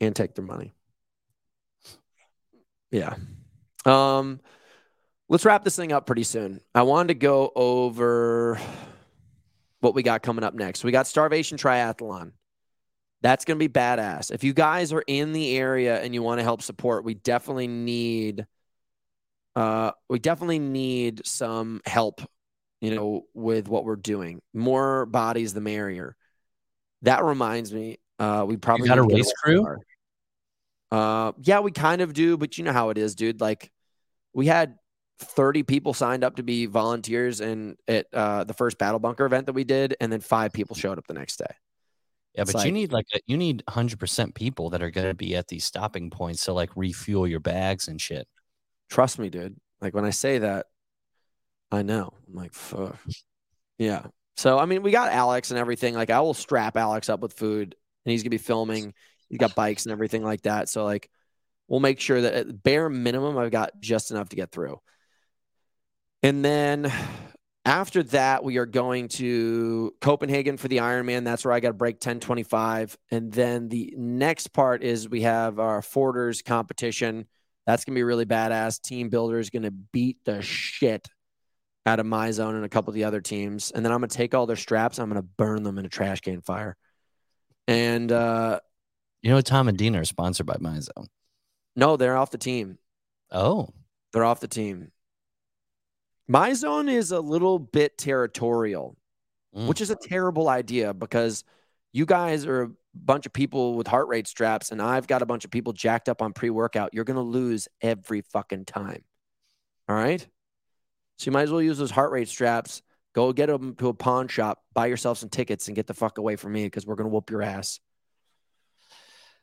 [0.00, 0.74] and take their money.
[2.90, 3.14] Yeah.
[3.84, 4.40] Um,
[5.28, 6.60] let's wrap this thing up pretty soon.
[6.74, 8.58] I wanted to go over
[9.80, 10.84] what we got coming up next.
[10.84, 12.32] We got Starvation Triathlon.
[13.20, 14.30] That's going to be badass.
[14.30, 17.68] If you guys are in the area and you want to help support, we definitely
[17.68, 18.46] need
[19.56, 22.20] uh we definitely need some help,
[22.80, 24.40] you know, with what we're doing.
[24.52, 26.16] More bodies the merrier.
[27.02, 29.76] That reminds me, uh we probably got a race crew?
[30.90, 33.40] Uh yeah, we kind of do, but you know how it is, dude.
[33.40, 33.70] Like
[34.32, 34.76] we had
[35.20, 39.46] 30 people signed up to be volunteers in at uh, the first battle bunker event
[39.46, 41.54] that we did, and then five people showed up the next day.
[42.34, 45.06] Yeah, It's but you need like a, you need hundred percent people that are going
[45.06, 48.26] to be at these stopping points to like refuel your bags and shit.
[48.94, 49.56] Trust me, dude.
[49.80, 50.66] Like when I say that,
[51.72, 52.14] I know.
[52.28, 52.96] I'm like, fuck.
[53.76, 54.06] Yeah.
[54.36, 55.94] So I mean, we got Alex and everything.
[55.94, 57.74] Like I will strap Alex up with food,
[58.04, 58.94] and he's gonna be filming.
[59.28, 60.68] He's got bikes and everything like that.
[60.68, 61.10] So like,
[61.66, 64.78] we'll make sure that at bare minimum, I've got just enough to get through.
[66.22, 66.92] And then
[67.64, 71.24] after that, we are going to Copenhagen for the Ironman.
[71.24, 72.96] That's where I got to break 1025.
[73.10, 77.26] And then the next part is we have our Forders competition.
[77.66, 78.80] That's going to be really badass.
[78.80, 81.08] Team Builder is going to beat the shit
[81.86, 83.70] out of MYZONE and a couple of the other teams.
[83.70, 84.98] And then I'm going to take all their straps.
[84.98, 86.76] I'm going to burn them in a trash can fire.
[87.66, 88.60] And uh,
[89.22, 91.06] You know, Tom and Dean are sponsored by MYZONE.
[91.76, 92.78] no, they're off the team.
[93.30, 93.68] Oh,
[94.12, 94.92] They're off the team.
[96.28, 98.96] MYZONE is a little bit territorial,
[99.56, 99.68] Mm.
[99.68, 101.44] which is a terrible idea because
[101.92, 105.44] you guys are bunch of people with heart rate straps, and I've got a bunch
[105.44, 106.94] of people jacked up on pre workout.
[106.94, 109.02] You're going to lose every fucking time.
[109.88, 110.26] All right.
[111.18, 112.82] So you might as well use those heart rate straps.
[113.14, 116.18] Go get them to a pawn shop, buy yourself some tickets, and get the fuck
[116.18, 117.78] away from me because we're going to whoop your ass.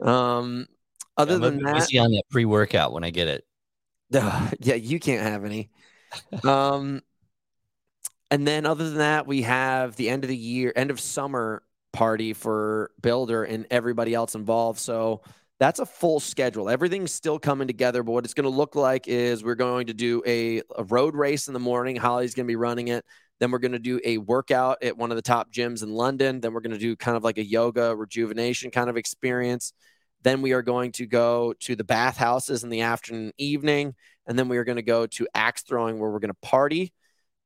[0.01, 0.67] Um,
[1.15, 3.45] other I'm than that, busy on that pre workout when I get it.
[4.13, 5.69] Ugh, yeah, you can't have any.
[6.43, 7.01] um,
[8.29, 11.63] and then other than that, we have the end of the year, end of summer
[11.93, 14.79] party for Builder and everybody else involved.
[14.79, 15.21] So
[15.59, 16.69] that's a full schedule.
[16.69, 19.93] Everything's still coming together, but what it's going to look like is we're going to
[19.93, 21.95] do a, a road race in the morning.
[21.95, 23.05] Holly's going to be running it.
[23.39, 26.41] Then we're going to do a workout at one of the top gyms in London.
[26.41, 29.73] Then we're going to do kind of like a yoga rejuvenation kind of experience.
[30.23, 33.95] Then we are going to go to the bathhouses in the afternoon, and evening,
[34.27, 36.93] and then we are going to go to axe throwing where we're going to party.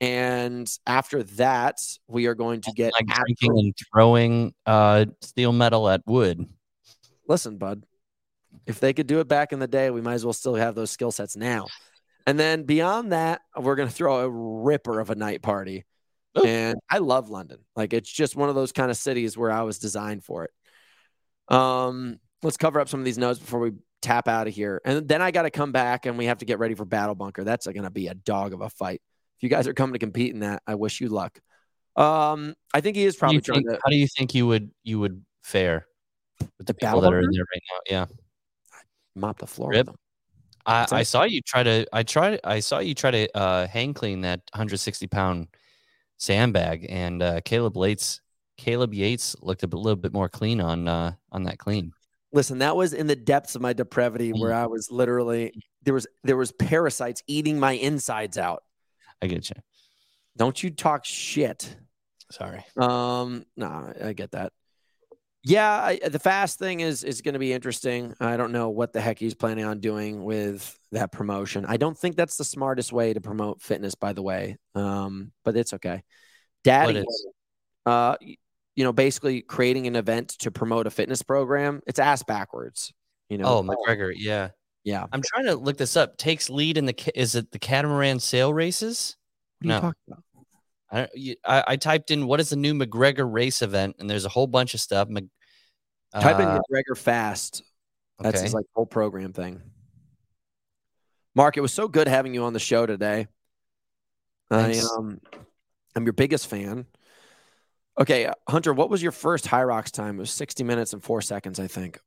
[0.05, 5.89] And after that, we are going to get like drinking and throwing uh, steel metal
[5.89, 6.45] at wood.
[7.27, 7.83] listen, bud,
[8.67, 10.75] if they could do it back in the day, we might as well still have
[10.75, 11.65] those skill sets now.
[12.27, 15.85] And then beyond that, we're going to throw a ripper of a night party.
[16.37, 16.45] Ooh.
[16.45, 17.59] And I love London.
[17.75, 20.51] Like it's just one of those kind of cities where I was designed for it.
[21.55, 23.71] Um, let's cover up some of these notes before we
[24.03, 24.81] tap out of here.
[24.85, 27.15] And then I got to come back and we have to get ready for Battle
[27.15, 27.43] Bunker.
[27.43, 29.01] That's going to be a dog of a fight.
[29.37, 31.39] If you guys are coming to compete in that, I wish you luck.
[31.95, 34.71] Um, I think he is probably trying think, to how do you think you would
[34.83, 35.87] you would fare
[36.57, 37.79] with the, people that are in there right now?
[37.89, 38.05] Yeah.
[39.15, 39.69] mop the floor.
[39.69, 39.95] With them.
[40.65, 43.93] I, I saw you try to I tried I saw you try to uh, hang
[43.93, 45.47] clean that 160 pound
[46.17, 48.21] sandbag and uh, Caleb Yates
[48.57, 51.91] Caleb Yates looked a little bit more clean on uh, on that clean.
[52.33, 54.63] Listen, that was in the depths of my depravity where Mm.
[54.63, 58.63] I was literally there was there was parasites eating my insides out.
[59.25, 59.55] I get you.
[60.37, 61.75] Don't you talk shit.
[62.31, 62.63] Sorry.
[62.77, 64.51] Um, no, I get that.
[65.43, 68.15] Yeah, I, the fast thing is is going to be interesting.
[68.19, 71.65] I don't know what the heck he's planning on doing with that promotion.
[71.67, 74.57] I don't think that's the smartest way to promote fitness, by the way.
[74.73, 76.03] Um, but it's okay.
[76.63, 77.05] Daddy,
[77.85, 81.81] uh, you know, basically creating an event to promote a fitness program.
[81.85, 82.91] It's ass backwards.
[83.29, 83.45] You know.
[83.45, 84.11] Oh, McGregor.
[84.15, 84.49] Yeah.
[84.85, 85.05] Yeah.
[85.11, 86.15] I'm trying to look this up.
[86.15, 89.17] Takes lead in the is it the catamaran sail races?
[89.59, 89.81] What are you No.
[89.81, 90.23] talking about?
[90.91, 94.23] I, you- I I typed in what is the new McGregor race event, and there's
[94.25, 95.09] a whole bunch of stuff.
[95.09, 95.25] Mc-
[96.13, 97.61] Type in uh, McGregor fast.
[98.19, 98.43] That's okay.
[98.45, 99.61] his like whole program thing.
[101.35, 103.27] Mark, it was so good having you on the show today.
[104.49, 104.89] I Thanks.
[104.91, 105.19] um,
[105.95, 106.85] I'm your biggest fan.
[107.99, 110.15] Okay, uh, Hunter, what was your first Hyrox time?
[110.17, 111.99] It was 60 minutes and four seconds, I think.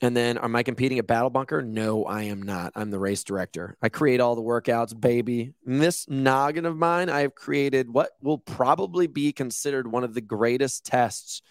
[0.00, 1.62] And then, am I competing at Battle Bunker?
[1.62, 2.72] No, I am not.
[2.74, 3.76] I'm the race director.
[3.80, 5.54] I create all the workouts, baby.
[5.66, 10.12] In this noggin of mine, I have created what will probably be considered one of
[10.12, 11.42] the greatest tests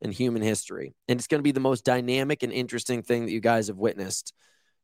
[0.00, 0.94] in human history.
[1.08, 3.76] And it's going to be the most dynamic and interesting thing that you guys have
[3.76, 4.32] witnessed.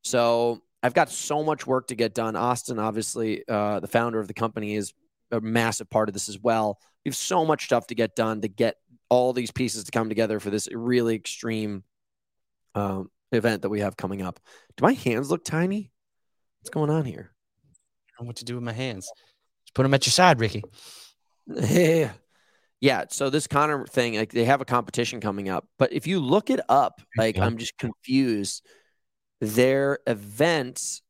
[0.04, 2.36] So I've got so much work to get done.
[2.36, 4.92] Austin, obviously, uh, the founder of the company, is
[5.32, 6.78] a massive part of this as well.
[7.04, 8.76] We have so much stuff to get done to get
[9.08, 11.82] all these pieces to come together for this really extreme
[12.76, 14.38] um, event that we have coming up.
[14.76, 15.90] Do my hands look tiny?
[16.60, 17.32] What's going on here?
[17.32, 19.10] I don't know what to do with my hands.
[19.64, 20.62] Just put them at your side, Ricky.
[21.46, 22.12] yeah.
[22.80, 23.04] Yeah.
[23.08, 26.50] So this Connor thing, like they have a competition coming up, but if you look
[26.50, 27.46] it up, like Yeah.
[27.46, 28.64] I'm just confused.
[29.40, 31.02] Their events.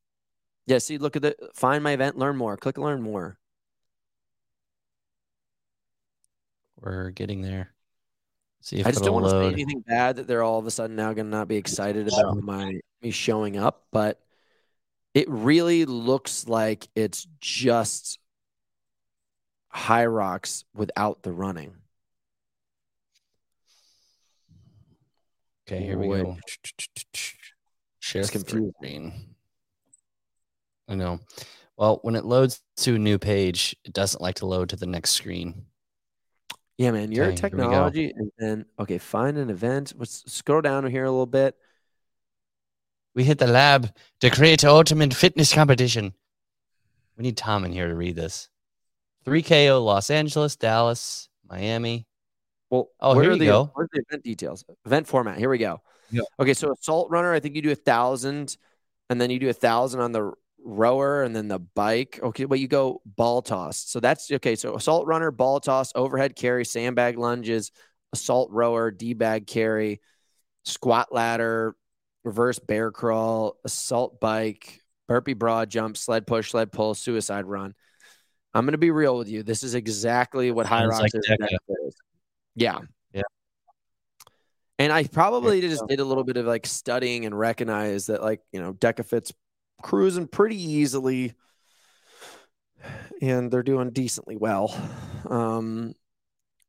[0.65, 0.79] Yeah.
[0.79, 2.57] See, look at the find my event, learn more.
[2.57, 3.37] Click learn more.
[6.79, 7.73] We're getting there.
[8.61, 10.71] See if I just don't want to say anything bad that they're all of a
[10.71, 14.19] sudden now going to not be excited about my me showing up, but
[15.13, 18.19] it really looks like it's just
[19.73, 21.75] Hyrox without the running.
[25.67, 26.23] Okay, here we Wait.
[26.23, 26.37] go.
[27.99, 29.35] Share screen.
[30.87, 31.19] I know.
[31.77, 34.85] Well, when it loads to a new page, it doesn't like to load to the
[34.85, 35.65] next screen.
[36.77, 37.63] Yeah, man, your Okay, here we go.
[37.63, 39.93] technology, and then okay, find an event.
[39.97, 41.55] Let's scroll down here a little bit.
[43.15, 46.13] We hit the lab to create ultimate fitness competition.
[47.17, 48.49] We need Tom in here to read this.
[49.25, 52.05] 3KO Los Angeles, Dallas, Miami.
[52.69, 53.71] Well, Oh, where here are the, go.
[53.73, 54.63] Where's the event details?
[54.85, 55.39] Event format.
[55.39, 55.81] Here we go.
[56.11, 56.21] Yeah.
[56.39, 58.55] Okay, so assault runner, I think you do a thousand,
[59.09, 60.31] and then you do a thousand on the
[60.63, 62.19] rower, and then the bike.
[62.21, 63.77] Okay, but you go ball toss.
[63.77, 64.55] So that's okay.
[64.55, 67.71] So assault runner, ball toss, overhead carry, sandbag lunges,
[68.13, 70.01] assault rower, d bag carry,
[70.65, 71.75] squat ladder,
[72.23, 77.73] reverse bear crawl, assault bike, burpee broad jump, sled push, sled pull, suicide run.
[78.53, 79.43] I'm gonna be real with you.
[79.43, 81.95] This is exactly what Hyrox like is.
[82.55, 82.79] Yeah.
[83.13, 83.21] Yeah.
[84.79, 85.69] And I probably Yeah.
[85.69, 89.05] just did a little bit of like studying and recognize that like, you know, DEKA
[89.05, 89.31] fits
[89.81, 91.33] cruising pretty easily
[93.21, 94.75] and they're doing decently well.
[95.29, 95.93] Um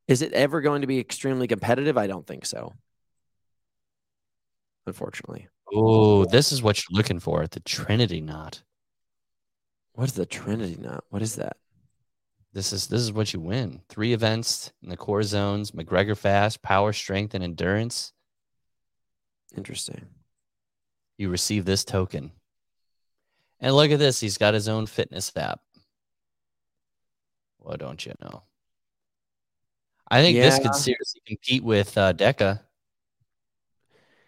[0.06, 1.98] is it ever going to be extremely competitive?
[1.98, 2.72] I don't think so.
[4.86, 5.48] Unfortunately.
[5.70, 8.62] Oh, this is what you're looking for the Trinity knot.
[9.92, 11.04] What is the Trinity knot?
[11.10, 11.58] What is that?
[12.54, 13.82] This is this is what you win.
[13.88, 18.12] Three events in the core zones: McGregor Fast, Power, Strength, and Endurance.
[19.56, 20.06] Interesting.
[21.18, 22.32] You receive this token.
[23.60, 24.20] And look at this.
[24.20, 25.60] He's got his own fitness app.
[27.58, 28.42] What don't you know?
[30.10, 32.60] I think this could seriously compete with uh, DEKA.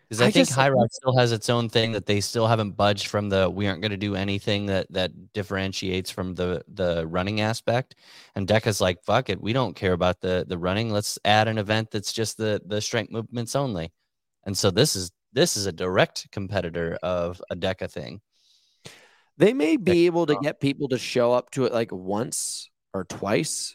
[0.09, 2.72] Because I, I think just- Hyrox still has its own thing that they still haven't
[2.72, 7.07] budged from the we aren't going to do anything that that differentiates from the the
[7.07, 7.95] running aspect.
[8.35, 10.91] And DEKA's like, fuck it, we don't care about the the running.
[10.91, 13.93] Let's add an event that's just the the strength movements only.
[14.45, 18.20] And so this is this is a direct competitor of a DEKA thing.
[19.41, 23.05] They may be able to get people to show up to it like once or
[23.05, 23.74] twice,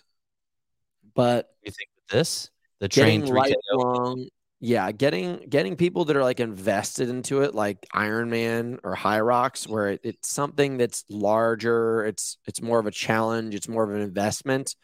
[1.15, 4.27] but You think this the train lifelong,
[4.59, 9.89] yeah, getting getting people that are like invested into it, like Ironman or Hyrox, where
[9.89, 12.05] it, it's something that's larger.
[12.05, 13.55] It's it's more of a challenge.
[13.55, 14.75] It's more of an investment.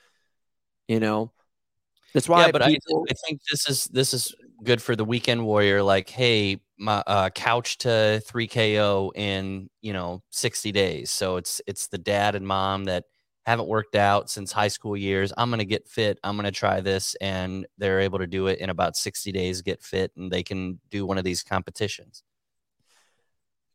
[0.88, 1.32] You know,
[2.16, 2.48] that's why.
[2.48, 5.84] yeah, but I, I think this is this is good for the weekend warrior.
[5.84, 11.12] Like, hey, my uh, couch to three KO in you know sixty days.
[11.12, 13.06] So it's it's the dad and mom that
[13.46, 15.34] haven't worked out since high school years.
[15.38, 16.20] I'm gonna get fit.
[16.24, 19.62] I'm gonna try this, and they're able to do it in about sixty days.
[19.62, 22.24] Get fit, and they can do one of these competitions.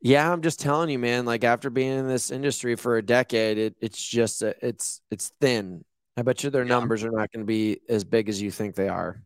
[0.01, 1.25] Yeah, I'm just telling you, man.
[1.25, 5.33] Like after being in this industry for a decade, it, it's just a, it's it's
[5.41, 5.85] thin.
[6.17, 6.69] I bet you their Yeah.
[6.69, 9.23] numbers are not going to be as big as you think they are.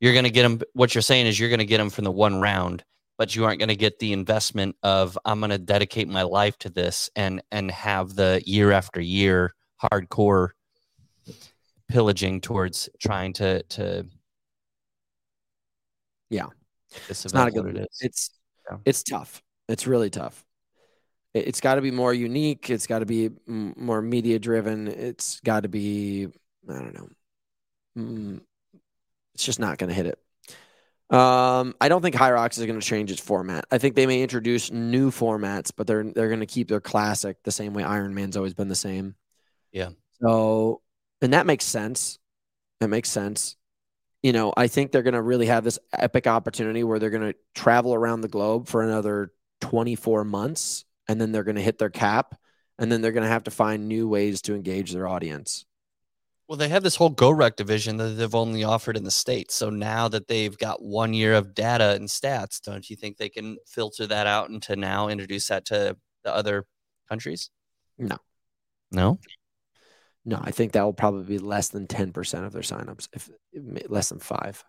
[0.00, 0.60] You're gonna get them.
[0.74, 2.84] What you're saying is you're gonna get them from the one round.
[3.18, 6.58] But you aren't going to get the investment of I'm going to dedicate my life
[6.58, 10.50] to this and and have the year after year hardcore
[11.88, 14.04] pillaging towards trying to to
[16.28, 16.48] Yeah.
[17.08, 17.78] It's not a good.
[17.78, 17.98] it is.
[18.02, 18.30] It's
[18.70, 18.76] Yeah.
[18.84, 19.42] it's tough.
[19.66, 20.44] It's really tough.
[21.32, 22.68] It, it's got to be more unique.
[22.68, 24.88] It's got to be m- more media driven.
[24.88, 26.26] It's got to be
[26.68, 26.94] I don't
[27.96, 28.40] know.
[29.36, 30.18] It's just not going to hit it.
[31.14, 33.66] Um, I don't think Hyrox is going to change its format.
[33.70, 37.36] I think they may introduce new formats, but they're they're going to keep their classic
[37.42, 39.14] the same way Ironman's always been the same.
[39.72, 39.90] Yeah.
[40.22, 40.80] So,
[41.20, 42.18] and that makes sense.
[42.80, 43.56] That makes sense.
[44.22, 47.30] You know, I think they're going to really have this epic opportunity where they're going
[47.30, 51.76] to travel around the globe for another 24 months and then they're going to hit
[51.76, 52.34] their cap
[52.78, 55.65] and then they're going to have to find new ways to engage their audience.
[56.48, 59.54] Well, they have this whole GoRuck division that they've only offered in the states.
[59.54, 63.28] So now that they've got one year of data and stats, don't you think they
[63.28, 66.64] can filter that out and to now introduce that to the other
[67.08, 67.50] countries?
[67.98, 68.18] No.
[68.92, 69.18] No.
[70.24, 73.28] No, I think that will probably be less than 10% of their signups, if
[73.88, 74.64] less than five.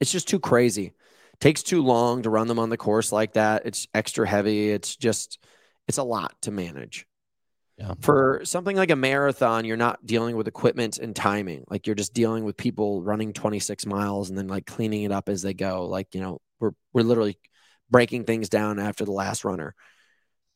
[0.00, 0.92] It's just too crazy.
[1.40, 3.66] Takes too long to run them on the course like that.
[3.66, 4.70] It's extra heavy.
[4.70, 5.38] It's just,
[5.88, 7.06] it's a lot to manage.
[7.78, 7.94] Yeah.
[8.00, 11.64] For something like a marathon, you're not dealing with equipment and timing.
[11.68, 15.28] Like you're just dealing with people running 26 miles and then like cleaning it up
[15.28, 15.86] as they go.
[15.86, 17.38] Like, you know, we're we're literally
[17.90, 19.74] breaking things down after the last runner.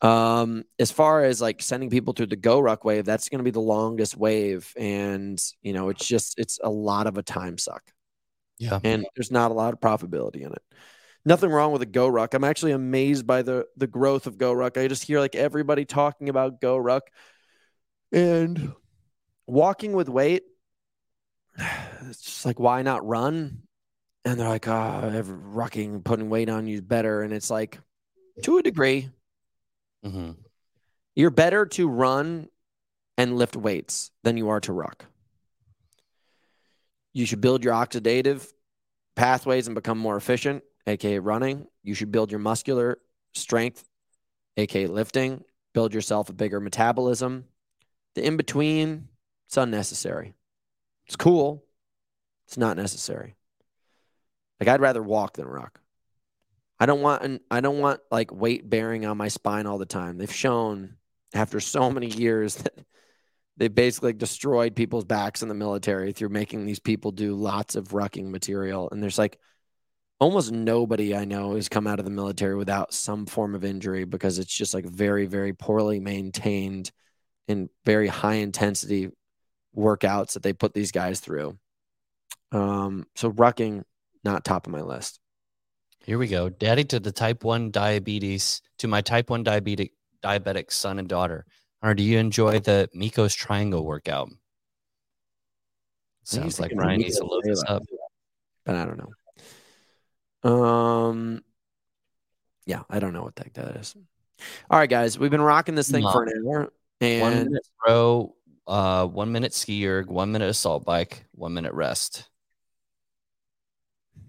[0.03, 3.51] Um, as far as like sending people through the GoRuck wave, that's going to be
[3.51, 7.83] the longest wave, and you know, it's just it's a lot of a time suck,
[8.59, 8.79] Yeah.
[8.85, 10.63] and there's not a lot of profitability in it.
[11.27, 12.35] Nothing wrong with a GoRuck.
[12.35, 14.81] I'm actually amazed by the the growth of GoRuck.
[14.81, 17.01] I just hear like everybody talking about GoRuck,
[18.13, 18.73] and
[19.47, 20.45] walking with weight.
[22.09, 23.63] It's just like why not run?
[24.25, 27.81] And they're like, oh, every- rucking, putting weight on you is better, and it's like
[28.43, 29.11] to a degree.
[30.05, 30.33] hmm
[31.17, 32.47] You're better to run
[33.19, 35.07] and lift weights than you are to ruck.
[37.13, 38.47] You should build your oxidative
[39.17, 41.67] pathways and become more efficient, aka running.
[41.83, 42.99] You should build your muscular
[43.35, 43.85] strength,
[44.57, 47.45] aka lifting, build yourself a bigger metabolism.
[48.15, 49.09] The in between,
[49.47, 50.35] it's unnecessary.
[51.07, 51.65] It's cool.
[52.47, 53.37] It's not necessary.
[54.61, 55.81] Like I'd rather walk than rock.
[56.79, 59.87] I don't want an, I don't want like weight bearing on my spine all the
[59.87, 60.19] time.
[60.19, 60.97] They've shown
[61.35, 62.79] after so many years that
[63.57, 67.89] they basically destroyed people's backs in the military through making these people do lots of
[67.89, 68.89] rucking material.
[68.91, 69.39] And there's like
[70.19, 74.05] almost nobody I know has come out of the military without some form of injury
[74.05, 76.91] because it's just like very, very poorly maintained
[77.49, 79.11] and very high intensity
[79.77, 81.59] workouts that they put these guys through.
[82.53, 83.83] Um, so rucking,
[84.25, 85.21] not top of my list.
[86.05, 86.49] Here we go.
[86.49, 89.91] Daddy to the type 1 diabetes, to my type 1 diabetic
[90.23, 91.45] diabetic son and daughter.
[91.83, 94.29] Or do you enjoy the Miko's triangle workout?
[94.29, 94.31] I
[96.27, 97.83] think he's Sounds like Ryan needs to load this up.
[98.65, 99.11] but I don't know.
[100.47, 101.43] Um,
[102.67, 103.97] yeah, I don't know what the heck that is.
[104.71, 106.61] All right, guys, we've been rocking this thing for an hour,
[107.01, 108.35] One and minute row,
[108.67, 112.29] uh, one minute ski erg, one minute assault bike, one minute rest.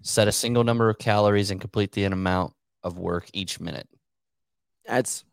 [0.02, 3.88] Set a single number of calories and complete the amount of work each minute.
[4.86, 5.24] that's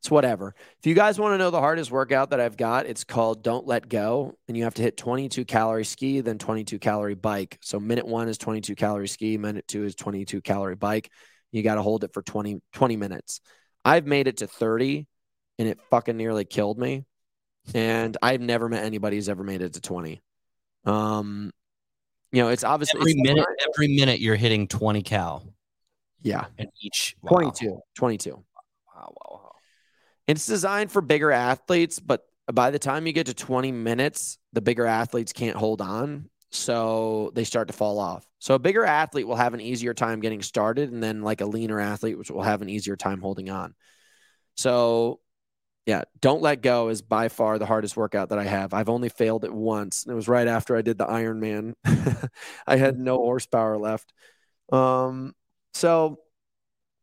[0.00, 0.54] It's whatever.
[0.78, 3.66] If you guys want to know the hardest workout that I've got, it's called Don't
[3.66, 4.34] Let Go.
[4.46, 7.58] And you have to hit 22 calorie ski, then 22 calorie bike.
[7.62, 11.10] So minute one is 22 calorie ski, minute two is 22 calorie bike.
[11.50, 13.40] You got to hold it for 20, 20 minutes.
[13.84, 15.06] I've made it to 30
[15.58, 17.04] and it fucking nearly killed me.
[17.74, 20.22] And I've never met anybody who's ever made it to 20.
[20.84, 21.50] Um,
[22.30, 25.42] you know, it's obviously Every it's- minute, every minute you're hitting 20 cal
[26.22, 27.16] Yeah, And each.
[27.20, 27.30] wow.
[27.30, 28.30] 22, 22.
[28.30, 28.42] Wow,
[28.94, 29.47] wow, wow.
[30.28, 32.22] It's designed for bigger athletes, but
[32.52, 36.28] by the time you get to 20 minutes, the bigger athletes can't hold on.
[36.50, 38.26] So they start to fall off.
[38.38, 41.46] So a bigger athlete will have an easier time getting started, and then like a
[41.46, 43.74] leaner athlete, which will have an easier time holding on.
[44.56, 45.20] So
[45.88, 48.74] yeah, don't let go is by far the hardest workout that I have.
[48.74, 50.04] I've only failed it once.
[50.04, 51.72] And it was right after I did the Ironman.
[52.66, 54.12] I had no horsepower left.
[54.70, 55.34] Um,
[55.72, 56.18] so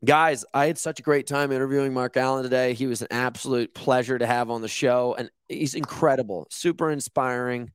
[0.04, 2.74] guys, I had such a great time interviewing Mark Allen today.
[2.74, 7.70] He was an absolute pleasure to have on the show, and he's incredible, super inspiring.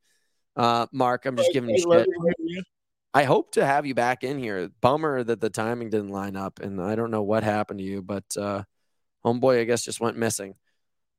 [0.56, 2.08] Uh, Mark, I'm just giving you shit.
[3.14, 4.70] I hope to have you back in here.
[4.80, 8.02] Bummer that the timing didn't line up, and I don't know what happened to you,
[8.02, 8.64] but uh,
[9.26, 10.56] homeboy, I guess, just went missing.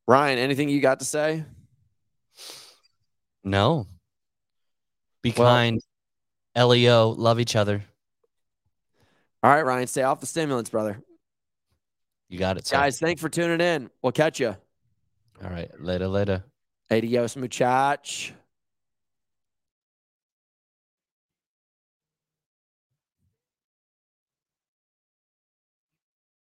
[0.06, 1.44] Ryan, anything you got to say?
[3.44, 3.86] No.
[5.22, 5.80] Be Well- kind.
[6.56, 7.84] Leo, love each other.
[9.42, 11.00] All right, Ryan, stay off the stimulants, brother.
[12.28, 12.76] You got it, sir.
[12.76, 13.90] Guys, thanks for tuning in.
[14.00, 14.56] We'll catch you.
[15.42, 15.70] All right.
[15.80, 16.44] Later, later.
[16.90, 18.32] Adios, muchach.